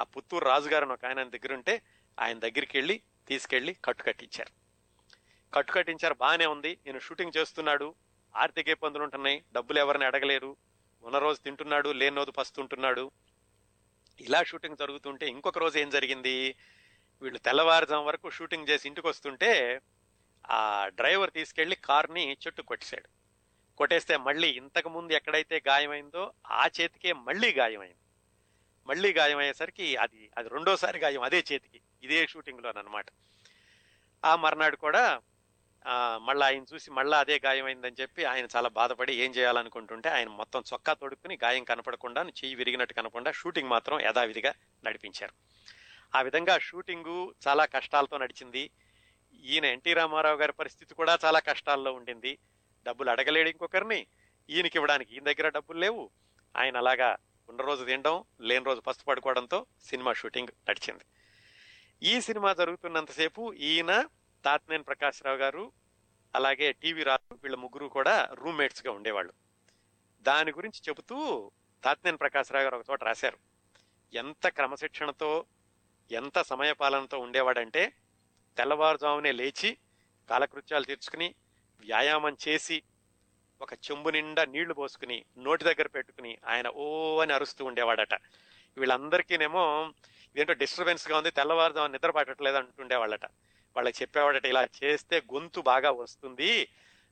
ఆ 0.00 0.02
పుత్తూరు 0.02 0.44
రాజుగారు 0.44 0.86
ఒక 0.86 1.04
ఆయన 1.04 1.22
దగ్గర 1.22 1.54
ఉంటే 1.54 1.82
ఆయన 2.20 2.38
దగ్గరికి 2.38 2.78
వెళ్ళి 2.78 3.02
తీసుకెళ్ళి 3.28 3.76
కట్టు 3.84 4.02
కట్టించారు. 4.02 4.52
కట్టు 5.54 5.72
కట్టించారు 5.72 6.14
బాగానే 6.14 6.46
ఉంది. 6.46 6.78
నేను 6.86 6.98
షూటింగ్ 6.98 7.36
చేస్తున్నాడు. 7.36 7.94
ఆర్థిక 8.36 8.68
ఇబ్బందులు 8.68 9.02
ఉంటున్నాయి. 9.02 9.44
డబ్బులు 9.52 9.78
ఎవరిని 9.78 10.04
అడగలేరు. 10.04 10.56
ఉన్న 11.02 11.18
రోజు 11.18 11.38
తింటున్నాడు 11.38 11.92
లేని 11.92 12.16
రోజు 12.16 12.30
పస్తుంటున్నాడు 12.30 13.10
ఇలా 14.20 14.42
షూటింగ్ 14.42 14.76
జరుగుతుంటే 14.76 15.26
ఇంకొక 15.26 15.58
రోజు 15.58 15.78
ఏం 15.78 15.90
జరిగింది? 15.90 16.56
వీళ్ళు 17.22 17.38
తెల్లవారుజాము 17.38 18.06
వరకు 18.06 18.30
షూటింగ్ 18.30 18.68
చేసి 18.68 18.88
ఇంటికి 18.88 19.06
వస్తుంటే 19.06 19.80
ఆ 20.50 20.88
డ్రైవర్ 20.88 21.30
తీసుకెళ్ళి 21.30 21.76
కార్ని 21.76 22.36
చెట్టు 22.46 22.62
కొట్టేశాడు. 22.62 23.08
కొట్టేస్తే 23.76 24.16
మళ్ళీ 24.16 24.48
ఇంతకు 24.48 24.88
ముందు 24.88 25.12
ఎక్కడైతే 25.12 25.62
గాయమైందో 25.68 26.32
ఆ 26.50 26.66
చేతికే 26.66 27.12
మళ్ళీ 27.12 27.52
గాయమైంది. 27.52 27.96
మళ్ళీ 28.86 29.12
గాయమయ్యేసరికి 29.12 29.96
అది 29.96 30.30
అది 30.38 30.48
రెండోసారి 30.48 30.98
గాయం 30.98 31.22
అదే 31.22 31.44
చేతికి 31.52 31.80
ఇదే 32.02 32.26
షూటింగ్లోనమాట 32.26 33.06
ఆ 34.24 34.36
మర్నాడు 34.36 34.76
కూడా 34.76 35.20
మళ్ళీ 36.18 36.46
ఆయన 36.46 36.64
చూసి 36.74 36.90
మళ్ళీ 36.90 37.18
అదే 37.18 37.40
గాయమైందని 37.44 37.96
చెప్పి 38.00 38.24
ఆయన 38.24 38.46
చాలా 38.56 38.68
బాధపడి 38.68 39.14
ఏం 39.14 39.30
చేయాలనుకుంటుంటే 39.30 40.08
ఆయన 40.08 40.28
మొత్తం 40.28 40.62
చొక్కా 40.72 40.92
తొడుక్కుని 40.92 41.38
గాయం 41.44 41.64
కనపడకుండా 41.64 42.22
చెయ్యి 42.22 42.54
విరిగినట్టు 42.54 42.94
కనపడకుండా 42.94 43.32
షూటింగ్ 43.32 43.68
మాత్రం 43.68 44.00
యథావిధిగా 44.00 44.54
నడిపించారు. 44.84 45.32
ఆ 46.14 46.22
విధంగా 46.22 46.58
షూటింగు 46.58 47.34
చాలా 47.48 47.64
కష్టాలతో 47.64 48.18
నడిచింది. 48.18 48.70
ఈయన 49.44 49.64
ఎన్టీ 49.64 49.92
రామారావు 49.92 50.36
గారి 50.36 50.52
పరిస్థితి 50.52 50.94
కూడా 50.94 51.18
చాలా 51.24 51.38
కష్టాల్లో 51.38 51.92
ఉండింది. 51.92 52.38
డబ్బులు 52.86 53.10
అడగలేడు 53.10 53.48
ఇంకొకరిని. 53.48 54.06
ఈయనకి 54.50 54.72
ఇవ్వడానికి 54.74 55.14
ఈయన 55.14 55.24
దగ్గర 55.24 55.48
డబ్బులు 55.48 55.78
లేవు. 55.78 56.10
ఆయన 56.56 56.76
అలాగా 56.76 57.16
ఉన్న 57.48 57.62
రోజు 57.62 57.84
తినడం 57.84 58.24
లేని 58.40 58.64
రోజు 58.64 58.80
పస్తు 58.80 59.04
పడుకోవడంతో 59.04 59.66
సినిమా 59.84 60.12
షూటింగ్ 60.12 60.48
నడిచింది. 60.68 61.04
ఈ 62.02 62.20
సినిమా 62.20 62.52
జరుగుతున్నంతసేపు 62.52 63.52
ఈయన 63.52 64.04
తాతనేని 64.44 64.82
ప్రకాశ్రావు 64.82 65.36
గారు 65.36 65.72
అలాగే 66.34 66.72
టీవీ 66.72 67.02
రాజు 67.02 67.38
వీళ్ళ 67.42 67.56
ముగ్గురు 67.56 67.86
కూడా 67.86 68.28
రూమ్మేట్స్గా 68.32 68.92
ఉండేవాళ్ళు. 68.92 69.32
దాని 70.22 70.50
గురించి 70.50 70.80
చెబుతూ 70.88 71.50
తాతనేని 71.84 72.16
ప్రకాశ్రావు 72.16 72.64
గారు 72.64 72.76
ఒక 72.76 72.84
చోట 72.90 73.04
రాశారు. 73.04 73.38
ఎంత 74.14 74.48
క్రమశిక్షణతో 74.48 75.44
ఎంత 76.10 76.42
సమయపాలనతో 76.42 77.18
ఉండేవాడంటే 77.18 77.92
తెల్లవారుజామునే 78.56 79.32
లేచి 79.32 79.78
కాలకృత్యాలు 80.30 80.84
తీర్చుకుని 80.84 81.34
వ్యాయామం 81.80 82.36
చేసి 82.48 82.82
ఒక 83.62 83.72
చెంబు 83.72 84.10
నిండా 84.10 84.44
నీళ్ళు 84.44 84.74
పోసుకుని 84.74 85.24
నోటి 85.38 85.64
దగ్గర 85.64 85.86
పెట్టుకుని 85.86 86.38
ఆయన 86.46 86.68
ఓ 86.68 87.18
అని 87.20 87.32
అరుస్తూ 87.32 87.64
ఉండేవాడట. 87.64 88.14
వీళ్ళందరికీనేమో 88.78 89.92
ఇదేంటో 90.34 90.52
డిస్టర్బెన్స్గా 90.52 91.16
ఉంది 91.18 91.30
తెల్లవారుజాము 91.30 91.92
నిద్ర 91.92 92.10
పట్టట్లేదు 92.10 92.56
అంటుండేవాళ్ళట. 92.56 93.24
వాళ్ళకి 93.76 94.02
చెప్పేవాడట 94.02 94.46
ఇలా 94.46 94.68
చేస్తే 94.84 95.22
గొంతు 95.34 95.60
బాగా 95.60 95.90
వస్తుంది. 95.90 96.68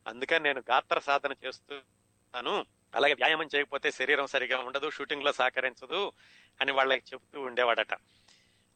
అందుకని 0.07 0.44
నేను 0.44 0.62
గాత్ర 0.70 0.99
సాధన 0.99 1.35
చేస్తున్నాను. 1.46 2.66
అలాగే 2.94 3.14
వ్యాయామం 3.14 3.49
చేయకపోతే 3.55 3.90
శరీరం 3.90 4.27
సరిగా 4.27 4.59
ఉండదు 4.59 4.90
షూటింగ్లో 4.90 5.33
సహకరించదు 5.33 6.12
అని 6.61 6.73
వాళ్ళకి 6.73 7.03
చెప్తూ 7.12 7.40
ఉండేవాడట. 7.40 7.94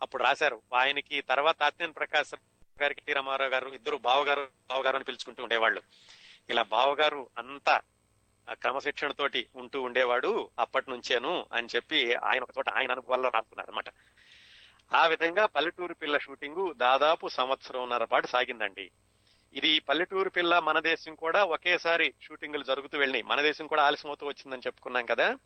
అప్పుడు 0.02 0.22
రాశారు 0.22 0.62
ఆయనకి 0.74 1.20
తర్వాత 1.20 1.62
ఆత్మీయన్ 1.62 1.94
ప్రకాశ్ 1.94 2.34
గారికి 2.82 3.12
రామారావు 3.12 3.50
గారు 3.50 3.68
ఇద్దరు 3.68 3.96
బావగారు 3.96 4.48
బావగారు 4.70 4.96
అని 4.96 5.04
పిలుచుకుంటూ 5.04 5.42
ఉండేవాళ్ళు. 5.42 5.82
ఇలా 6.50 6.62
బావగారు 6.62 7.28
అంతా 7.38 7.80
క్రమశిక్షణతోటి 8.52 9.48
ఉంటూ 9.56 9.82
ఉండేవాడు 9.82 10.50
అప్పటి 10.58 10.90
నుంచేను 10.90 11.46
అని 11.52 11.68
చెప్పి 11.76 12.14
ఆయన 12.14 12.42
ఒక 12.42 12.48
చోట 12.58 12.68
ఆయన 12.68 12.92
అనుభవాల్లో 12.92 13.28
రాసుకున్నారు 13.28 13.70
అనమాట 13.70 13.88
ఆ 14.94 15.06
విధంగా 15.06 15.46
పల్లెటూరు 15.46 15.94
పిల్ల 15.94 16.18
షూటింగ్ 16.18 16.74
దాదాపు 16.74 17.28
సంవత్సరంన్నర 17.28 18.04
పాటు 18.04 18.26
సాగిందండి. 18.26 18.90
ఇది 19.54 19.78
పల్లెటూరు 19.78 20.30
పిల్ల 20.30 20.58
మన 20.58 20.78
దేశం 20.78 21.14
కూడా 21.14 21.44
ఒకేసారి 21.44 22.14
షూటింగ్లు 22.22 22.62
జరుగుతూ 22.62 22.98
వెళ్ళినాయి. 22.98 23.22
మన 23.22 23.40
దేశం 23.40 23.66
కూడా 23.66 23.82
ఆలస్యమవుతూ 23.82 24.26
వచ్చిందని 24.26 24.62
చెప్పుకున్నాం 24.66 25.06
కదా. 25.06 25.38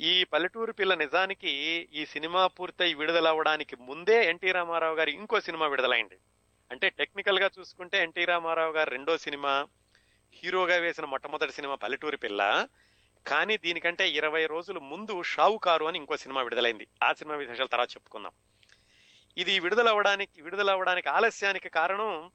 ఈ 0.00 0.24
పల్లెటూరు 0.24 0.72
పిల్ల 0.72 0.94
నిజానికి 0.94 1.48
ఈ 1.92 2.06
సినిమా 2.06 2.46
పూర్తయి 2.46 2.94
విడుదలవ్వడానికి 2.94 3.76
ముందే 3.76 4.28
ఎన్టీ 4.28 4.52
రామారావు 4.52 4.94
గారి 4.94 5.12
ఇంకో 5.12 5.40
సినిమా 5.40 5.66
విడుదలైంది. 5.66 6.18
అంటే 6.70 6.88
టెక్నికల్గా 6.88 7.50
చూసుకుంటే 7.58 8.02
ఎన్టీ 8.02 8.24
రామారావు 8.24 8.72
గారు 8.72 8.90
రెండో 8.90 9.18
సినిమా 9.18 9.66
హీరోగా 10.32 10.76
వేసిన 10.76 11.04
మొట్టమొదటి 11.04 11.52
సినిమా 11.52 11.74
పల్లెటూరి 11.74 12.16
పిల్ల. 12.16 12.66
కానీ 13.26 13.56
దీనికంటే 13.56 14.10
ఇరవై 14.10 14.46
రోజులు 14.46 14.80
ముందు 14.80 15.22
షావుకారు 15.22 15.84
అని 15.84 15.98
ఇంకో 15.98 16.16
సినిమా 16.16 16.42
విడుదలైంది. 16.42 16.86
ఆ 17.02 17.12
సినిమా 17.12 17.36
విశేషాలు 17.36 17.68
తర్వాత 17.68 17.90
చెప్పుకుందాం. 17.90 18.32
ఇది 19.38 19.60
విడుదలవ్వడానికి 19.60 20.42
విడుదలవ్వడానికి 20.42 21.08
ఆలస్యానికి 21.08 21.68
కారణం 21.68 22.30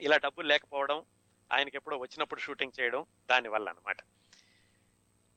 ఇలా 0.00 0.16
డబ్బులు 0.16 0.46
లేకపోవడం 0.46 1.02
ఆయనకి 1.52 1.76
ఎప్పుడో 1.76 1.96
వచ్చినప్పుడు 1.96 2.40
షూటింగ్ 2.40 2.80
చేయడం 2.80 3.06
దానివల్ల 3.30 3.68
అనమాట 3.68 3.96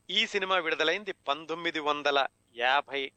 ఈ 0.09 0.27
సినిమా 0.27 0.57
విడుదలైంది 0.57 1.11
పంతొమ్మిది 1.11 1.79
వందల 1.79 2.27
యాభై 2.55 3.11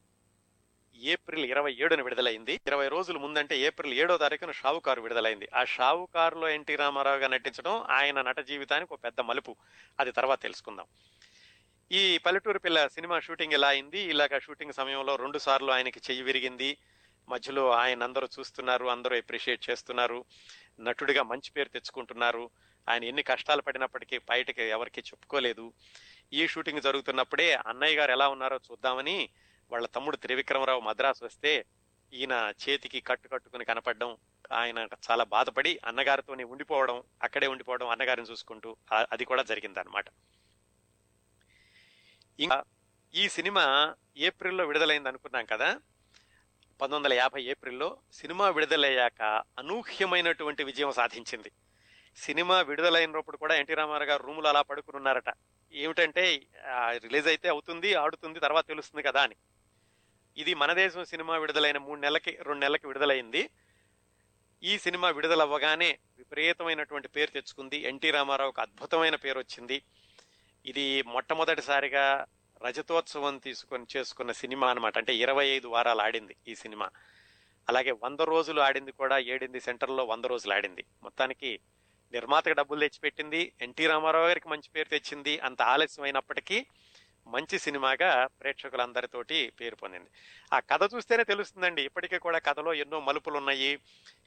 ఏప్రిల్ 0.96 1.44
ఇరవై 1.44 1.76
ఏడున 1.80 2.02
విడుదలైంది. 2.02 2.54
ఇరవై 2.54 2.88
రోజుల 2.88 3.16
ముందంటే 3.18 3.58
ఏప్రిల్ 3.58 3.94
ఏడో 3.94 4.18
తారీఖున 4.18 4.50
షావుకారు 4.50 5.00
విడుదలైంది. 5.00 5.48
ఆ 5.54 5.64
షావుకారులో 5.64 6.48
ఎన్టీ 6.48 6.76
రామారావుగా 6.76 7.28
నటించడం 7.28 7.82
ఆయన 7.90 8.22
నట 8.22 8.38
జీవితానికి 8.40 8.94
ఒక 8.94 9.04
పెద్ద 9.04 9.20
మలుపు. 9.20 9.56
అది 10.00 10.12
తర్వాత 10.12 10.42
తెలుసుకుందాం. 10.42 10.86
ఈ 11.92 12.18
పల్లెటూరు 12.18 12.58
పిల్ల 12.58 12.86
సినిమా 12.86 13.20
షూటింగ్ 13.20 13.52
ఎలా 13.52 13.68
అయింది? 13.68 13.98
ఇలాగ 14.00 14.38
షూటింగ్ 14.38 14.72
సమయంలో 14.72 15.16
రెండు 15.16 15.38
సార్లు 15.38 15.72
ఆయనకి 15.72 16.00
చెయ్యి 16.10 16.22
విరిగింది. 16.22 16.78
మధ్యలో 17.28 17.70
ఆయన 17.70 18.02
అందరూ 18.02 18.28
చూస్తున్నారు 18.38 18.86
అందరూ 18.86 19.16
అప్రిషియేట్ 19.16 19.70
చేస్తున్నారు. 19.70 20.24
నటుడిగా 20.80 21.22
మంచి 21.22 21.50
పేరు 21.50 21.68
తెచ్చుకుంటున్నారు. 21.68 22.50
ఆయన 22.88 23.04
ఎన్ని 23.04 23.22
కష్టాలు 23.22 23.62
పడినప్పటికీ 23.62 24.18
బయటకి 24.18 24.62
ఎవరికి 24.62 25.00
చెప్పుకోలేదు. 25.00 25.72
ఈ 26.32 26.46
షూటింగ్ 26.46 26.80
జరుగుతున్నప్పుడే 26.80 27.54
అన్నయ్య 27.54 27.96
గారు 27.96 28.12
ఎలా 28.12 28.28
ఉన్నారో 28.28 28.60
చూద్దామని 28.70 29.30
వాళ్ళ 29.70 29.86
తమ్ముడు 29.86 30.16
త్రివిక్రమరావు 30.16 30.80
మద్రాసు 30.80 31.24
వస్తే 31.24 31.64
ఈయన 32.12 32.52
చేతికి 32.62 33.00
కట్టు 33.00 33.28
కట్టుకుని 33.28 33.64
కనపడడం 33.64 34.16
ఆయన 34.52 34.78
చాలా 34.78 35.24
బాధపడి 35.24 35.80
అన్నగారితోనే 35.84 36.44
ఉండిపోవడం 36.44 37.02
అక్కడే 37.22 37.46
ఉండిపోవడం 37.46 37.88
అన్నగారిని 37.88 38.30
చూసుకుంటూ 38.30 38.76
అది 39.12 39.24
కూడా 39.24 39.42
జరిగిందనమాట 39.42 40.04
ఇంకా 42.42 42.64
ఈ 43.14 43.28
సినిమా 43.28 43.94
ఏప్రిల్లో 44.16 44.66
విడుదలైంది 44.66 45.08
అనుకున్నాం 45.08 45.44
కదా? 45.44 45.66
పంతొమ్మిది 46.80 46.94
వందల 46.94 47.12
యాభై 47.12 47.42
ఏప్రిల్లో 47.42 47.98
సినిమా 48.12 48.50
విడుదలయ్యాక 48.50 49.22
అనూహ్యమైనటువంటి 49.58 50.64
విజయం 50.64 50.92
సాధించింది. 50.92 51.52
సినిమా 52.16 52.60
విడుదలైనప్పుడు 52.60 53.36
కూడా 53.36 53.54
ఎన్టీ 53.54 53.74
రామారావు 53.74 54.10
గారు 54.10 54.22
రూములు 54.22 54.46
అలా 54.46 54.62
పడుకుని 54.62 54.96
ఉన్నారట. 54.96 55.32
ఏమిటంటే 55.72 56.46
రిలీజ్ 56.96 57.26
అయితే 57.26 57.48
అవుతుంది 57.48 57.94
ఆడుతుంది 57.94 58.40
తర్వాత 58.40 58.66
తెలుస్తుంది 58.66 59.02
కదా 59.02 59.22
అని. 59.22 59.34
ఇది 60.36 60.54
మన 60.54 60.72
దేశం 60.72 61.04
సినిమా 61.04 61.36
విడుదలైన 61.36 61.78
మూడు 61.78 62.00
నెలలకి 62.00 62.30
రెండు 62.30 62.60
నెలలకి 62.60 62.86
విడుదలైంది. 62.86 63.50
ఈ 64.62 64.78
సినిమా 64.78 65.10
విడుదలవ్వగానే 65.10 65.98
విపరీతమైనటువంటి 66.18 67.08
పేరు 67.08 67.30
తెచ్చుకుంది. 67.30 67.76
ఎన్టీ 67.76 68.10
రామారావుకు 68.10 68.60
అద్భుతమైన 68.60 69.14
పేరు 69.14 69.38
వచ్చింది. 69.38 69.82
ఇది 70.66 71.02
మొట్టమొదటిసారిగా 71.02 72.26
రజతోత్సవం 72.62 73.38
తీసుకొని 73.38 73.86
చేసుకున్న 73.96 74.32
సినిమా 74.32 74.68
అన్నమాట. 74.68 74.98
అంటే 74.98 75.14
ఇరవై 75.14 75.46
ఐదు 75.46 75.68
వారాలు 75.68 76.00
ఆడింది 76.00 76.36
ఈ 76.48 76.54
సినిమా. 76.54 76.88
అలాగే 77.68 77.90
వంద 77.90 78.20
రోజులు 78.20 78.60
ఆడింది 78.60 78.92
కూడా 78.92 79.18
ఏడింది 79.18 79.60
సెంటర్లో 79.60 80.04
వంద 80.04 80.24
రోజులు 80.24 80.54
ఆడింది. 80.54 80.84
మొత్తానికి 81.02 81.60
నిర్మాతకు 82.12 82.52
డబ్బులు 82.52 82.80
తెచ్చిపెట్టింది 82.80 83.52
ఎన్టీ 83.60 83.86
రామారావు 83.86 84.26
గారికి 84.26 84.48
మంచి 84.48 84.70
పేరు 84.76 84.88
తెచ్చింది 84.88 85.38
అంత 85.38 85.62
ఆలస్యం 85.62 86.04
అయినప్పటికీ 86.04 86.66
మంచి 87.26 87.58
సినిమాగా 87.58 88.26
ప్రేక్షకులందరితోటి 88.26 89.52
పేరు 89.60 89.76
పొందింది. 89.76 90.10
ఆ 90.52 90.58
కథ 90.58 90.94
చూస్తేనే 90.94 91.24
తెలుస్తుందండి. 91.24 91.82
ఇప్పటికీ 91.82 92.18
కూడా 92.18 92.38
కథలో 92.38 92.74
ఎన్నో 92.74 93.00
మలుపులు 93.00 93.36
ఉన్నాయి 93.36 93.78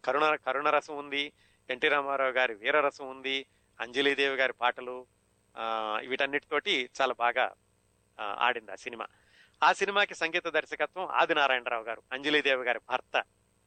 కరుణ 0.06 0.36
కరుణరసం 0.36 0.98
ఉంది 0.98 1.34
ఎన్టీ 1.69 1.88
రామారావు 1.88 2.32
గారి 2.32 2.54
వీరరసం 2.54 3.10
ఉంది 3.10 3.45
అంజలీదేవి 3.80 4.36
గారి 4.36 4.54
పాటలు 4.54 5.08
వీటన్నిటితోటి 6.07 6.89
చాలా 7.01 7.15
బాగా 7.19 7.53
ఆడింది 8.21 8.71
ఆ 8.71 8.75
సినిమా. 8.75 9.07
ఆ 9.63 9.73
సినిమాకి 9.73 10.15
సంగీత 10.15 10.47
దర్శకత్వం 10.47 11.05
ఆదినారాయణరావు 11.05 11.83
గారు 11.83 12.03
అంజలిదేవి 12.11 12.63
గారి 12.63 12.79
భర్త. 12.89 13.23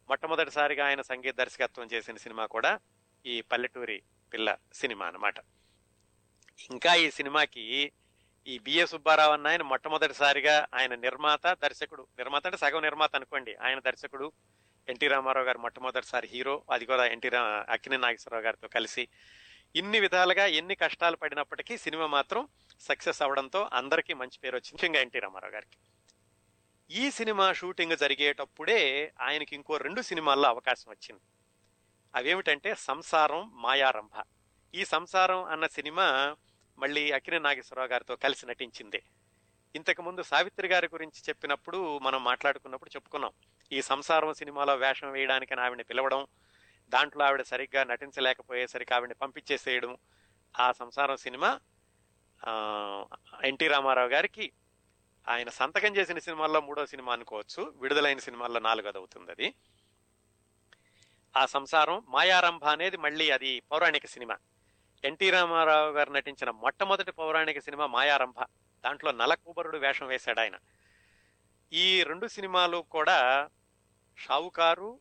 మొట్టమొదటిసారిగా 0.09 0.87
ఆయన 0.87 1.03
సంగీత 1.03 1.35
దర్శకత్వం 1.35 1.87
చేసిన 1.93 2.17
సినిమా 2.17 2.47
కూడా 2.47 2.79
ఈ 3.27 3.41
పల్లెటూరి 3.41 4.03
పిల్ల 4.33 4.57
సినిమా 4.73 5.07
అన్నమాట. 5.07 5.35
ఇంకా 6.71 6.95
ఈ 6.95 7.11
సినిమాకి 7.11 7.93
ఈ 8.47 8.59
బిఏ 8.59 8.87
సుబ్బారావు 8.87 9.33
అన్న 9.33 9.47
ఆయన 9.47 9.63
మొట్టమొదటిసారిగా 9.63 10.67
ఆయన 10.75 10.95
నిర్మాత 10.95 11.47
దర్శకుడు. 11.47 12.07
నిర్మాత 12.19 12.47
అంటే 12.47 12.57
సగం 12.57 12.83
నిర్మాత 12.83 13.17
అనుకోండి. 13.17 13.55
ఆయన 13.55 13.79
దర్శకుడు 13.79 14.33
ఎన్టీ 14.89 15.09
రామారావు 15.09 15.47
గారు 15.47 15.59
మొట్టమొదటిసారి 15.59 16.29
హీరో. 16.29 16.63
అది 16.71 16.87
కూడా 16.87 17.07
ఎన్టీ 17.07 17.29
రా 17.29 17.67
అక్కినే 17.69 17.97
నాగేశ్వరరావు 17.97 18.45
గారితో 18.45 18.69
కలిసి 18.69 19.09
ఇన్ని 19.77 20.01
విధాలుగా 20.01 20.47
ఎన్ని 20.47 20.75
కష్టాలు 20.75 21.17
పడినప్పటికీ 21.17 21.79
సినిమా 21.79 22.07
మాత్రం 22.07 22.49
సక్సెస్ 22.81 23.23
అవడంతో 23.23 23.69
అందరికీ 23.73 24.15
మంచి 24.15 24.39
పేరు 24.39 24.57
వచ్చింది. 24.57 24.73
ముఖ్యంగా 24.73 25.01
ఎన్టీ 25.01 25.19
రామారావు 25.19 25.53
గారికి. 25.53 25.77
ఈ 26.91 27.11
సినిమా 27.11 27.53
షూటింగ్ 27.53 27.97
జరిగేటప్పుడే 27.97 29.13
ఆయనకి 29.21 29.55
ఇంకో 29.55 29.77
రెండు 29.77 30.03
సినిమాల్లో 30.03 30.49
అవకాశం 30.49 30.91
వచ్చింది. 30.91 31.21
అవేమిటంటే 32.15 32.75
సంసారం 32.75 33.53
మాయారంభ. 33.55 34.23
ఈ 34.75 34.85
సంసారం 34.85 35.45
అన్న 35.45 35.67
సినిమా 35.67 36.37
మళ్ళీ 36.79 37.13
అకినే 37.13 37.39
నాగేశ్వరరావు 37.39 37.89
గారితో 37.89 38.17
కలిసి 38.17 38.47
నటించింది. 38.47 39.03
ఇంతకుముందు 39.75 40.23
సావిత్రి 40.23 40.69
గారి 40.69 40.87
గురించి 40.87 41.23
చెప్పినప్పుడు 41.29 41.99
మనం 41.99 42.25
మాట్లాడుకున్నప్పుడు 42.25 42.91
చెప్పుకున్నాం. 42.91 43.31
ఈ 43.73 43.83
సంసారం 43.83 44.35
సినిమాలో 44.35 44.75
వేషం 44.75 45.11
వేయడానికి 45.11 45.61
ఆవిడని 45.61 45.85
పిలవడం 45.85 46.27
దాంట్లో 46.89 47.25
ఆవిడ 47.25 47.43
సరిగ్గా 47.43 47.85
నటించలేకపోయేసరికి 47.85 48.95
ఆవిడని 48.95 49.15
పంపించేసేయడం 49.15 49.97
ఆ 50.59 50.73
సంసారం 50.73 51.17
సినిమా 51.17 51.61
ఎన్టీ 53.45 53.69
రామారావు 53.69 54.09
గారికి 54.09 54.53
ఆయన 55.29 55.49
సంతకం 55.49 55.97
చేసిన 55.97 56.19
సినిమాల్లో 56.19 56.61
మూడో 56.61 56.87
సినిమా 56.87 57.13
అనుకోవచ్చు. 57.13 57.63
విడుదలైన 57.77 58.19
సినిమాల్లో 58.19 58.61
నాలుగోది 58.61 58.99
అవుతుంది 58.99 59.31
అది 59.31 59.55
ఆ 61.37 61.47
సంసారం 61.47 62.03
మాయారంభ 62.09 62.65
అనేది 62.65 62.97
మళ్ళీ 62.97 63.31
అది 63.31 63.61
పౌరాణిక 63.61 64.07
సినిమా. 64.07 64.37
ఎన్టీ 65.05 65.31
రామారావు 65.31 65.91
గారు 65.91 66.11
నటించిన 66.11 66.51
మొట్టమొదటి 66.51 67.13
పౌరాణిక 67.13 67.59
సినిమా 67.59 67.87
మాయారంభ. 67.87 68.43
దాంట్లో 68.85 69.13
నలకూబరుడు 69.13 69.79
వేషం 69.79 70.07
వేశాడు 70.07 70.41
ఆయన 70.41 70.57
ఈ 71.73 72.03
రెండు 72.03 72.27
సినిమాలు 72.27 72.85
కూడా 72.91 73.49
షావుకారు 74.19 75.01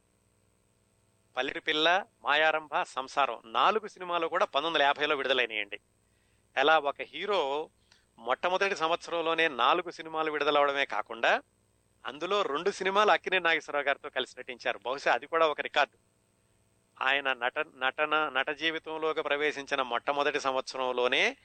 పల్లెటి 1.38 1.60
పిల్ల 1.60 2.06
మాయారంభ 2.24 2.70
సంసారం 2.84 3.42
నాలుగు 3.46 3.88
సినిమాలు 3.88 4.28
కూడా 4.28 4.46
పంతొమ్మిది 4.46 4.84
వందల 4.84 4.88
యాభైలో 4.88 5.16
విడుదలైనాయండి. 5.16 5.80
ఎలా 6.58 6.80
ఒక 6.80 6.96
హీరో 7.02 7.70
మొట్టమొదటి 8.20 8.76
సంవత్సరంలోనే 8.76 9.48
నాలుగు 9.48 9.92
సినిమాలు 9.92 10.32
విడుదలవడమే 10.32 10.86
కాకుండా 10.86 11.42
అందులో 12.06 12.42
రెండు 12.42 12.72
సినిమాలు 12.72 13.12
అక్కినే 13.12 13.40
నాగేశ్వరరావు 13.40 13.86
గారితో 13.86 14.10
కలిసి 14.10 14.36
నటించారు. 14.40 14.80
బహుశా 14.86 15.14
అది 15.14 15.28
కూడా 15.28 15.48
ఒక 15.48 15.62
రికార్డు. 15.62 15.98
ఆయన 17.04 17.34
నట 17.34 17.60
నటన 17.60 18.32
నట 18.36 18.50
జీవితంలోకి 18.50 19.22
ప్రవేశించిన 19.22 19.82
మొట్టమొదటి 19.82 20.40
సంవత్సరంలోనే 20.40 21.38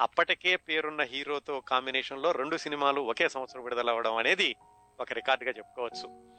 అప్పటికే 0.00 0.56
పేరున్న 0.56 1.02
హీరోతో 1.02 1.60
కాంబినేషన్లో 1.60 2.32
రెండు 2.32 2.56
సినిమాలు 2.56 3.00
ఒకే 3.00 3.28
సంవత్సరం 3.28 3.62
విడుదలవ్వడం 3.62 4.16
అనేది 4.16 4.56
ఒక 5.00 5.12
రికార్డుగా 5.12 5.50
చెప్పుకోవచ్చు. 5.50 6.32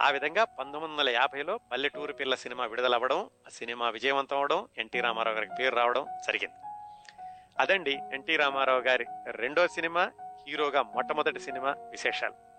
ఆ 0.00 0.10
విధంగా 0.10 0.44
పంతొమ్మిది 0.44 0.92
వందల 0.92 1.08
యాభైలో 1.08 1.60
పల్లెటూరు 1.72 2.12
పిల్ల 2.12 2.34
సినిమా 2.34 2.66
విడుదలవ్వడం 2.66 3.30
ఆ 3.46 3.48
సినిమా 3.48 3.90
విజయవంతం 3.90 4.36
అవడం 4.36 4.68
ఎన్టీ 4.78 5.00
రామారావు 5.00 5.36
గారికి 5.36 5.52
పేరు 5.58 5.74
రావడం 5.74 6.06
జరిగింది. 6.26 6.54
అదండి 7.58 8.00
ఎన్టీ 8.12 8.36
రామారావు 8.36 8.80
గారి 8.80 9.06
రెండో 9.30 9.68
సినిమా 9.68 10.10
హీరోగా 10.48 10.82
మొట్టమొదటి 10.82 11.40
సినిమా 11.40 11.74
విశేషాలు. 11.90 12.53